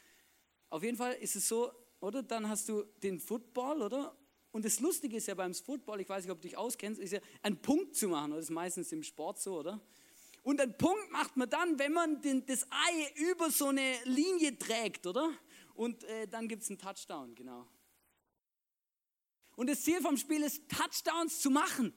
[0.72, 2.24] Auf jeden Fall ist es so, oder?
[2.24, 4.18] Dann hast du den Football, oder?
[4.52, 7.14] Und das Lustige ist ja beim Football, ich weiß nicht, ob du dich auskennst, ist
[7.14, 8.38] ja einen Punkt zu machen, oder?
[8.38, 9.80] Das ist meistens im Sport so, oder?
[10.42, 14.58] Und einen Punkt macht man dann, wenn man den, das Ei über so eine Linie
[14.58, 15.32] trägt, oder?
[15.82, 17.68] Und äh, dann gibt es einen Touchdown, genau.
[19.56, 21.92] Und das Ziel vom Spiel ist, Touchdowns zu machen.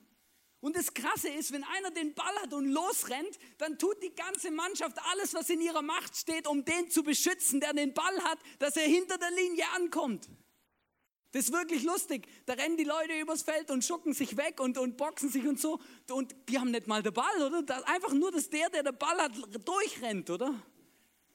[0.61, 4.51] Und das Krasse ist, wenn einer den Ball hat und losrennt, dann tut die ganze
[4.51, 8.39] Mannschaft alles, was in ihrer Macht steht, um den zu beschützen, der den Ball hat,
[8.59, 10.31] dass er hinter der Linie ankommt.
[11.33, 12.27] Das ist wirklich lustig.
[12.47, 15.61] Da rennen die Leute übers Feld und schucken sich weg und, und boxen sich und
[15.61, 15.79] so.
[16.11, 17.63] Und die haben nicht mal den Ball, oder?
[17.63, 19.33] Das einfach nur, dass der, der den Ball hat,
[19.69, 20.59] durchrennt, oder?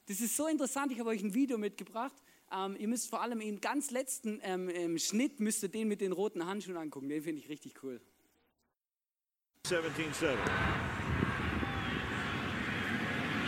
[0.08, 0.92] Das ist so interessant.
[0.92, 2.16] Ich habe euch ein Video mitgebracht.
[2.52, 6.12] Ähm, ihr müsst vor allem im ganz letzten ähm, Schnitt müsst ihr den mit den
[6.12, 7.10] roten Handschuhen angucken.
[7.10, 8.02] Den finde ich richtig cool.
[9.68, 10.36] 17-7.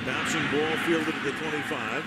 [0.06, 2.04] Bouncing ball fielded at the 25.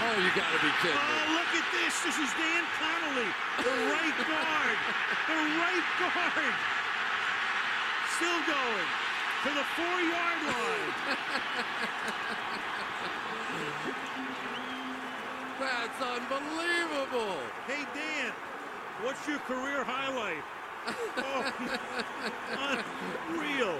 [0.00, 1.00] Oh, you got to be kidding me.
[1.00, 2.00] Oh, look at this.
[2.04, 3.28] This is Dan Connolly,
[3.60, 4.78] the right guard.
[5.28, 6.54] the right guard.
[8.16, 8.88] Still going
[9.44, 10.92] to the four-yard line.
[15.58, 17.34] That's unbelievable.
[17.66, 18.32] Hey, Dan,
[19.02, 20.44] what's your career highlight?
[21.18, 21.42] oh,
[23.28, 23.74] unreal.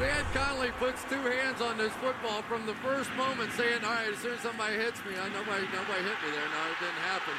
[0.00, 4.08] Dan Conley puts two hands on this football from the first moment, saying, all right,
[4.08, 6.48] as soon as somebody hits me, I nobody, nobody hit me there.
[6.48, 7.36] No, it didn't happen.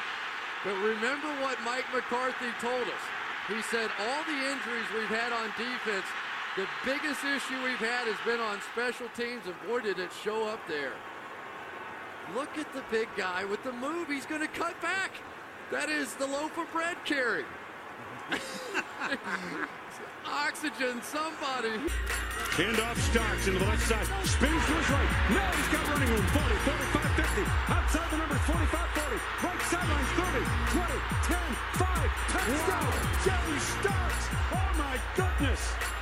[0.62, 3.04] But remember what Mike McCarthy told us.
[3.50, 6.06] He said all the injuries we've had on defense,
[6.54, 10.46] the biggest issue we've had has been on special teams, and boy, did it show
[10.46, 10.94] up there.
[12.34, 14.08] Look at the big guy with the move.
[14.08, 15.12] He's going to cut back.
[15.70, 17.44] That is the loaf of bread carry.
[20.26, 21.80] Oxygen, somebody.
[22.52, 24.04] Handoff starts into the left side.
[24.24, 25.08] Spins to his right.
[25.30, 26.26] Now he's got running room.
[26.26, 27.42] 40, 45, 50.
[27.72, 29.16] Outside the numbers 45, 40.
[29.46, 31.38] Right sidelines 30, 20, 10,
[31.80, 31.88] 5.
[32.28, 32.84] Touchdown.
[32.84, 33.24] Wow.
[33.24, 34.28] Jerry Starks.
[34.52, 35.97] Oh my goodness.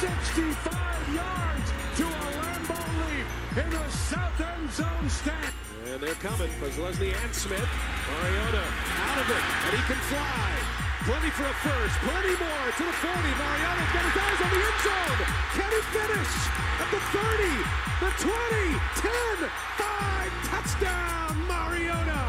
[0.00, 3.26] 65 yards to a Lambeau lead
[3.64, 5.54] in the south end zone stand.
[5.86, 7.68] And they're coming Leslie and Smith.
[8.08, 8.64] Mariota
[9.04, 10.84] out of it, and he can fly.
[11.04, 13.12] Plenty for a first, plenty more to the 40.
[13.12, 15.20] Mariota's got his eyes on the end zone.
[15.52, 16.32] Can he finish?
[16.80, 22.24] At the 30, the 20, 10, 5, touchdown, Mariota.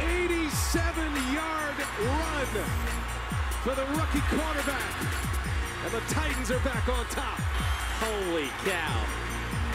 [0.00, 3.09] 87 yard run
[3.62, 4.94] for the rookie quarterback.
[5.84, 7.38] And the Titans are back on top.
[8.00, 9.04] Holy cow.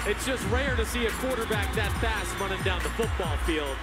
[0.08, 3.76] It's just rare to see a quarterback that fast running down the football field.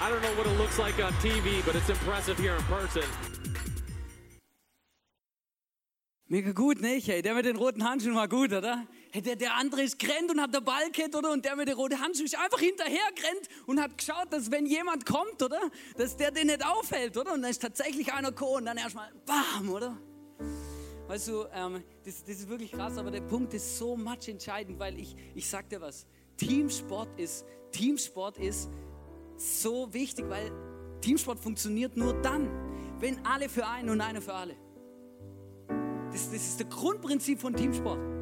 [0.00, 3.04] I don't know what it looks like on TV, but it's impressive here in person.
[6.28, 7.06] Mega gut, nicht?
[7.06, 8.86] Hey, der mit den roten Handschuhen war gut, oder?
[9.14, 10.84] Hey, der, der andere ist gerannt und hat der Ball
[11.18, 11.32] oder?
[11.32, 14.64] Und der mit den roten Handschuhen ist einfach hinterher gerannt und hat geschaut, dass wenn
[14.64, 15.60] jemand kommt, oder?
[15.98, 17.34] Dass der den nicht aufhält, oder?
[17.34, 19.98] Und dann ist tatsächlich einer gekommen und dann erstmal bam, oder?
[21.08, 24.78] Weißt du, ähm, das, das ist wirklich krass, aber der Punkt ist so much entscheidend,
[24.78, 26.06] weil ich, ich sag dir was,
[26.38, 28.70] Teamsport ist, Teamsport ist
[29.36, 30.50] so wichtig, weil
[31.02, 32.48] Teamsport funktioniert nur dann,
[32.98, 34.56] wenn alle für einen und einer für alle.
[36.10, 38.21] Das, das ist das Grundprinzip von Teamsport.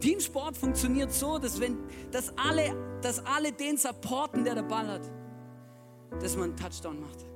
[0.00, 1.78] Teamsport funktioniert so, dass, wenn,
[2.10, 5.10] dass, alle, dass alle den supporten, der den Ball hat,
[6.20, 7.26] dass man einen Touchdown macht.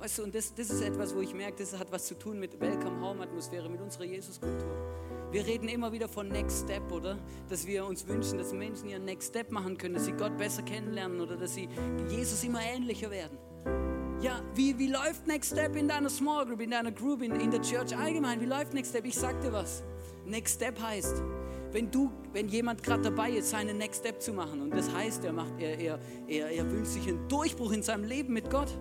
[0.00, 2.40] Weißt du, und das, das ist etwas, wo ich merke, das hat was zu tun
[2.40, 4.74] mit Welcome Home Atmosphäre, mit unserer Jesus-Kultur.
[5.30, 7.18] Wir reden immer wieder von Next Step, oder?
[7.48, 10.62] Dass wir uns wünschen, dass Menschen ihren Next Step machen können, dass sie Gott besser
[10.62, 11.68] kennenlernen oder dass sie
[12.08, 13.38] Jesus immer ähnlicher werden.
[14.22, 17.50] Ja, wie, wie läuft Next Step in deiner Small Group, in deiner Group, in, in
[17.50, 18.40] der Church allgemein?
[18.40, 19.04] Wie läuft Next Step?
[19.04, 19.82] Ich sag dir was.
[20.26, 21.22] Next Step heißt,
[21.72, 25.24] wenn, du, wenn jemand gerade dabei ist, seinen Next Step zu machen, und das heißt,
[25.24, 25.98] er, macht, er, er,
[26.28, 28.76] er, er wünscht sich einen Durchbruch in seinem Leben mit Gott.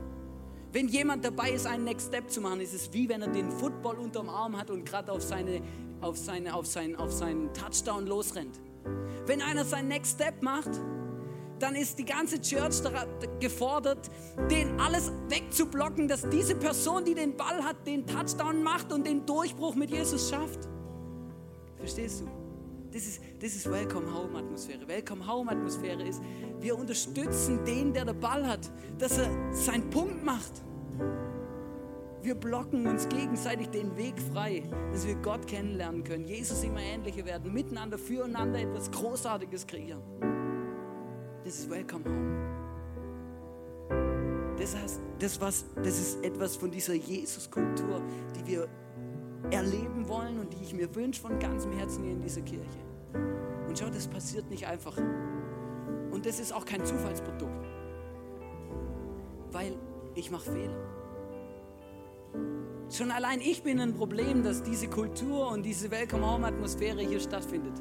[0.72, 3.52] Wenn jemand dabei ist, einen Next Step zu machen, ist es wie wenn er den
[3.52, 5.62] Football unterm Arm hat und gerade auf, seine,
[6.02, 8.60] auf, seine, auf, seinen, auf seinen Touchdown losrennt.
[9.26, 10.70] Wenn einer seinen Next Step macht,
[11.60, 12.82] dann ist die ganze Church
[13.40, 14.10] gefordert,
[14.50, 19.26] den alles wegzublocken, dass diese Person, die den Ball hat, den Touchdown macht und den
[19.26, 20.70] Durchbruch mit Jesus schafft.
[21.80, 22.28] Verstehst du?
[22.92, 24.88] Das ist, das ist Welcome Home Atmosphäre.
[24.88, 26.22] Welcome Home Atmosphäre ist,
[26.60, 30.52] wir unterstützen den, der den Ball hat, dass er seinen Punkt macht.
[32.22, 37.24] Wir blocken uns gegenseitig den Weg frei, dass wir Gott kennenlernen können, Jesus immer ähnlicher
[37.26, 40.02] werden, miteinander, füreinander etwas Großartiges kreieren.
[41.46, 42.60] Das ist Welcome Home.
[44.58, 48.02] Das, heißt, das, was, das ist etwas von dieser Jesus-Kultur,
[48.36, 48.68] die wir
[49.52, 52.80] erleben wollen und die ich mir wünsche von ganzem Herzen hier in dieser Kirche.
[53.68, 54.98] Und schau, das passiert nicht einfach.
[56.12, 57.68] Und das ist auch kein Zufallsprodukt.
[59.52, 59.74] Weil
[60.16, 61.00] ich mache Fehler.
[62.92, 67.20] Schon allein ich bin ein Problem, dass diese Kultur und diese Welcome Home Atmosphäre hier
[67.20, 67.80] stattfindet.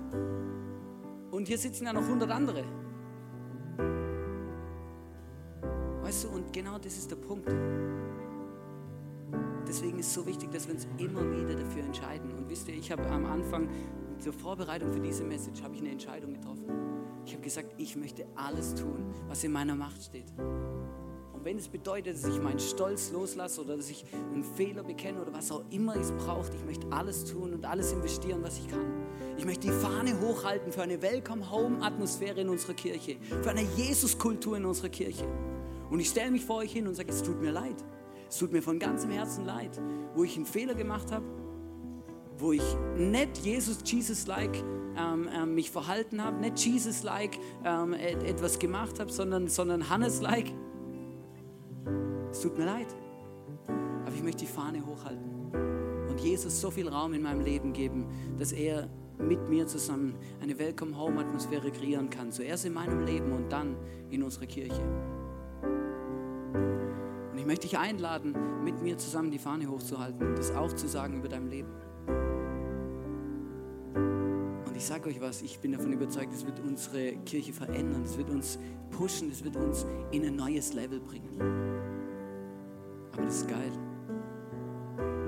[1.31, 2.65] Und hier sitzen ja noch 100 andere.
[6.03, 7.49] Weißt du, und genau das ist der Punkt.
[9.69, 12.33] Deswegen ist es so wichtig, dass wir uns immer wieder dafür entscheiden.
[12.33, 13.69] Und wisst ihr, ich habe am Anfang
[14.19, 16.65] zur Vorbereitung für diese Message habe ich eine Entscheidung getroffen.
[17.27, 20.33] Ich habe gesagt, ich möchte alles tun, was in meiner Macht steht.
[20.39, 25.21] Und wenn es bedeutet, dass ich meinen Stolz loslasse oder dass ich einen Fehler bekenne
[25.21, 28.69] oder was auch immer es braucht, ich möchte alles tun und alles investieren, was ich
[28.69, 28.87] kann.
[29.37, 34.65] Ich möchte die Fahne hochhalten für eine Welcome-Home-Atmosphäre in unserer Kirche, für eine Jesus-Kultur in
[34.65, 35.29] unserer Kirche.
[35.91, 37.77] Und ich stelle mich vor euch hin und sage, es tut mir leid.
[38.29, 39.81] Es tut mir von ganzem Herzen leid,
[40.15, 41.25] wo ich einen Fehler gemacht habe,
[42.37, 42.63] wo ich
[42.97, 44.63] nicht Jesus, Jesus-like
[44.97, 50.53] ähm, ähm, mich verhalten habe, nicht Jesus-like ähm, etwas gemacht habe, sondern, sondern Hannes-like.
[52.31, 52.95] Es tut mir leid,
[53.67, 55.29] aber ich möchte die Fahne hochhalten
[56.09, 58.07] und Jesus so viel Raum in meinem Leben geben,
[58.39, 62.31] dass er mit mir zusammen eine Welcome-Home-Atmosphäre kreieren kann.
[62.31, 63.77] Zuerst in meinem Leben und dann
[64.11, 64.83] in unserer Kirche
[67.49, 71.71] möchte dich einladen, mit mir zusammen die Fahne hochzuhalten und das aufzusagen über dein Leben.
[74.67, 78.19] Und ich sage euch was, ich bin davon überzeugt, es wird unsere Kirche verändern, es
[78.19, 78.59] wird uns
[78.91, 81.41] pushen, es wird uns in ein neues Level bringen.
[83.13, 83.73] Aber das ist geil.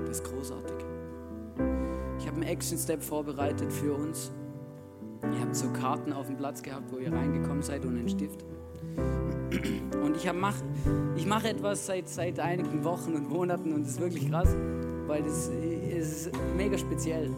[0.05, 0.77] Das ist großartig.
[2.19, 4.31] Ich habe einen Action Step vorbereitet für uns.
[5.23, 8.45] Ihr habt so Karten auf dem Platz gehabt, wo ihr reingekommen seid und einen Stift.
[10.03, 10.63] Und ich mache
[11.15, 14.55] ich mach etwas seit, seit einigen Wochen und Monaten und das ist wirklich krass,
[15.07, 17.29] weil das ist mega speziell.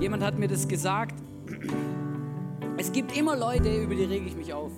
[0.00, 1.14] Jemand hat mir das gesagt.
[2.76, 4.72] Es gibt immer Leute, über die rege ich mich auf.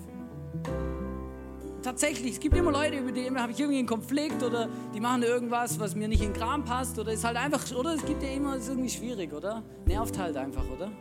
[1.83, 5.23] Tatsächlich, es gibt immer Leute, über die habe ich irgendwie einen Konflikt oder die machen
[5.23, 8.21] irgendwas, was mir nicht in den Kram passt oder ist halt einfach, oder es gibt
[8.23, 9.63] ja immer, ist irgendwie schwierig, oder?
[9.85, 10.91] Nervt halt einfach, oder?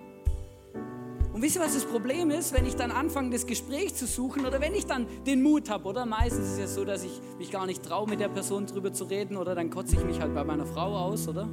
[1.41, 4.45] Und wisst ihr, was das Problem ist, wenn ich dann anfange, das Gespräch zu suchen
[4.45, 6.05] oder wenn ich dann den Mut habe, oder?
[6.05, 8.93] Meistens ist es ja so, dass ich mich gar nicht traue, mit der Person drüber
[8.93, 11.49] zu reden oder dann kotze ich mich halt bei meiner Frau aus, oder?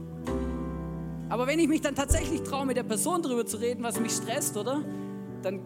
[1.29, 4.11] Aber wenn ich mich dann tatsächlich traue, mit der Person drüber zu reden, was mich
[4.11, 4.83] stresst, oder?
[5.41, 5.61] Dann,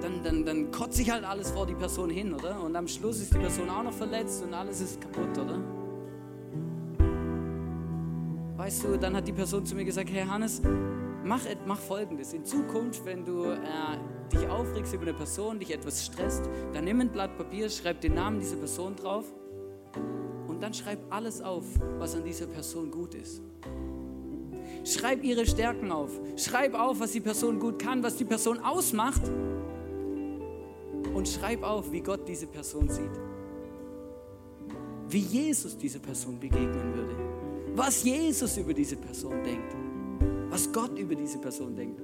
[0.00, 2.62] dann, dann, dann kotze ich halt alles vor die Person hin, oder?
[2.62, 5.60] Und am Schluss ist die Person auch noch verletzt und alles ist kaputt, oder?
[8.56, 10.62] Weißt du, dann hat die Person zu mir gesagt, hey Hannes,
[11.24, 12.32] mach, mach folgendes.
[12.32, 13.56] In Zukunft, wenn du äh,
[14.32, 18.14] dich aufregst über eine Person, dich etwas stresst, dann nimm ein Blatt Papier, schreib den
[18.14, 19.32] Namen dieser Person drauf
[20.46, 21.64] und dann schreib alles auf,
[21.98, 23.42] was an dieser Person gut ist.
[24.84, 26.10] Schreib ihre Stärken auf.
[26.36, 29.22] Schreib auf, was die Person gut kann, was die Person ausmacht.
[31.14, 33.10] Und schreib auf, wie Gott diese Person sieht.
[35.08, 37.16] Wie Jesus diese Person begegnen würde.
[37.74, 39.87] Was Jesus über diese Person denkt
[40.50, 42.00] was Gott über diese Person denkt.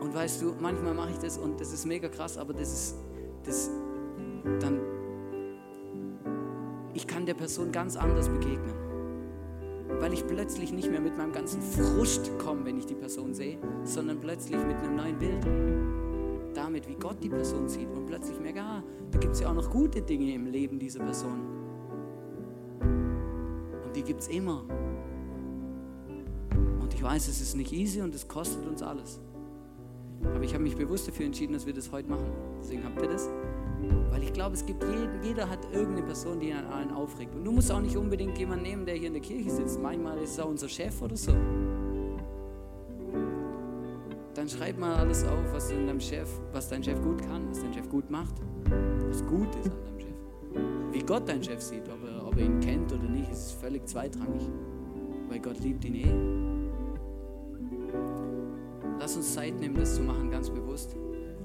[0.00, 2.96] Und weißt du, manchmal mache ich das und das ist mega krass, aber das ist,
[3.44, 3.70] das,
[4.60, 4.80] dann,
[6.94, 8.74] ich kann der Person ganz anders begegnen.
[10.00, 13.58] weil ich plötzlich nicht mehr mit meinem ganzen Frust komme, wenn ich die Person sehe,
[13.84, 15.44] sondern plötzlich mit einem neuen Bild.
[16.54, 19.54] Damit, wie Gott die Person sieht und plötzlich merke, ah, da gibt es ja auch
[19.54, 21.40] noch gute Dinge im Leben dieser Person.
[22.80, 24.64] Und die gibt es immer.
[27.06, 29.20] Weiß, es ist nicht easy und es kostet uns alles.
[30.24, 32.26] Aber ich habe mich bewusst dafür entschieden, dass wir das heute machen.
[32.60, 33.30] Deswegen habt ihr das.
[34.10, 37.32] Weil ich glaube, es gibt jeden, jeder hat irgendeine Person, die einen aufregt.
[37.36, 39.80] Und du musst auch nicht unbedingt jemanden nehmen, der hier in der Kirche sitzt.
[39.80, 41.30] Manchmal ist es auch unser Chef oder so.
[44.34, 47.72] Dann schreib mal alles auf, was deinem Chef, was dein Chef gut kann, was dein
[47.72, 48.34] Chef gut macht,
[49.08, 50.92] was gut ist an deinem Chef.
[50.92, 53.86] Wie Gott deinen Chef sieht, ob er, ob er ihn kennt oder nicht, ist völlig
[53.86, 54.48] zweitrangig.
[55.28, 56.45] Weil Gott liebt ihn eh.
[59.16, 60.94] Uns Zeit nehmen, das zu machen, ganz bewusst.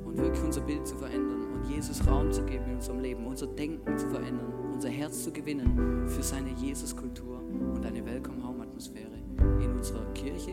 [0.04, 3.48] Und wirklich unser Bild zu verändern und Jesus Raum zu geben in unserem Leben, unser
[3.48, 7.40] Denken zu verändern, unser Herz zu gewinnen für seine Jesuskultur
[7.74, 9.18] und eine Welcome Home Atmosphäre
[9.62, 10.52] in unserer Kirche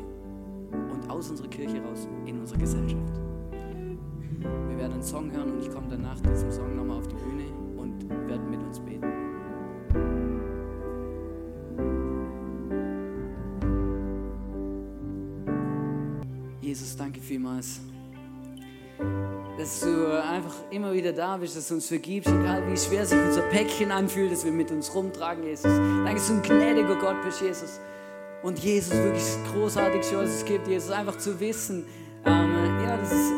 [0.92, 3.20] und aus unserer Kirche raus in unserer Gesellschaft.
[4.68, 7.16] Wir werden einen Song hören und ich komme dann nach diesem Song nochmal auf die
[19.58, 23.18] dass du einfach immer wieder da bist, dass du uns vergibst, egal wie schwer sich
[23.18, 25.64] unser Päckchen anfühlt, das wir mit uns rumtragen, Jesus.
[25.64, 27.80] Danke, dass du ein gnädiger Gott bist, Jesus.
[28.44, 31.86] Und Jesus, wirklich das Großartigste, was es gibt, Jesus, einfach zu wissen,
[32.24, 32.54] ähm,
[32.84, 33.32] ja, dass es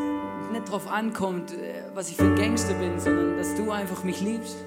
[0.51, 4.21] nicht darauf ankommt, äh, was ich für ein Gangster bin, sondern dass du einfach mich
[4.21, 4.57] liebst.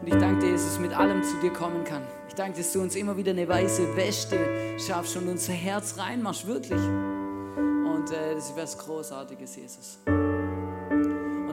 [0.00, 2.02] Und ich danke dir, Jesus, mit allem zu dir kommen kann.
[2.28, 4.38] Ich danke, dass du uns immer wieder eine weiße Weste
[4.76, 6.82] schaffst und unser Herz reinmachst, wirklich.
[6.82, 9.98] Und äh, das ist was Großartiges, Jesus.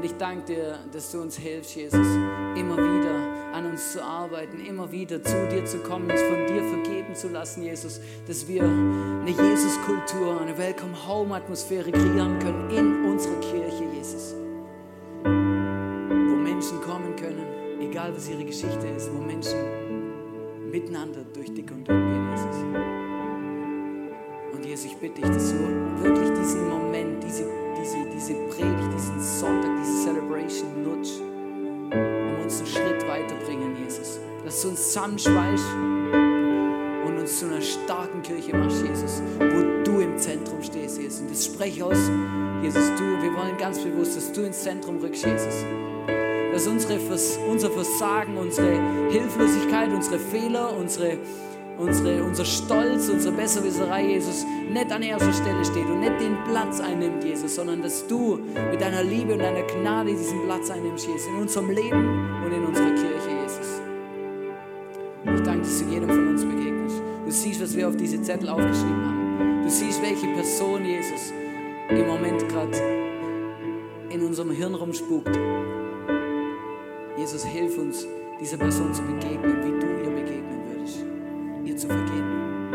[0.02, 2.08] Und ich danke dir, dass du uns hilfst, Jesus,
[2.56, 6.64] immer wieder an uns zu arbeiten, immer wieder zu dir zu kommen, uns von dir
[6.64, 13.84] vergeben zu lassen, Jesus, dass wir eine Jesuskultur, eine Welcome-Home-Atmosphäre kreieren können in unserer Kirche,
[13.96, 14.34] Jesus.
[15.24, 17.46] Wo Menschen kommen können,
[17.80, 19.60] egal was ihre Geschichte ist, wo Menschen
[20.72, 22.56] miteinander durch dick und dünn gehen, Jesus.
[24.52, 25.60] Und Jesus, ich bitte dich, dass du
[26.02, 27.46] wirklich diesen Moment, diese,
[27.82, 34.20] diese, diese Predigt, diesen Sonntag, diese Celebration nutzt, um uns einen Schritt weiterbringen, Jesus.
[34.46, 35.74] Dass du uns zusammenschweißt
[37.06, 41.22] und uns zu einer starken Kirche machst, Jesus, wo du im Zentrum stehst, Jesus.
[41.22, 42.12] Und das spreche ich aus,
[42.62, 45.66] Jesus, du, wir wollen ganz bewusst, dass du ins Zentrum rückst, Jesus.
[46.54, 47.00] Dass unsere,
[47.50, 51.18] unser Versagen, unsere Hilflosigkeit, unsere Fehler, unsere
[51.82, 56.80] unsere, unser Stolz, unsere Besserwisserei, Jesus, nicht an erster Stelle steht und nicht den Platz
[56.80, 61.28] einnimmt, Jesus, sondern dass du mit deiner Liebe und deiner Gnade diesen Platz einnimmst, Jesus,
[61.28, 63.82] in unserem Leben und in unserer Kirche, Jesus.
[65.24, 67.02] Ich danke, dass du jedem von uns begegnest.
[67.26, 69.64] Du siehst, was wir auf diese Zettel aufgeschrieben haben.
[69.64, 71.34] Du siehst, welche Person, Jesus,
[71.90, 72.78] im Moment gerade
[74.10, 75.38] in unserem Hirn rumspukt.
[77.18, 78.08] Jesus, hilf uns,
[78.40, 80.61] dieser Person zu begegnen, wie du ihr ihr
[81.82, 82.72] zu vergeben.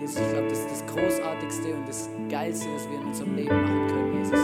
[0.00, 3.62] Jesus, ich glaube, das ist das Großartigste und das Geilste, was wir in unserem Leben
[3.62, 4.40] machen können, Jesus.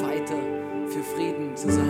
[0.00, 0.40] Fighter
[0.86, 1.89] für Frieden zu sein,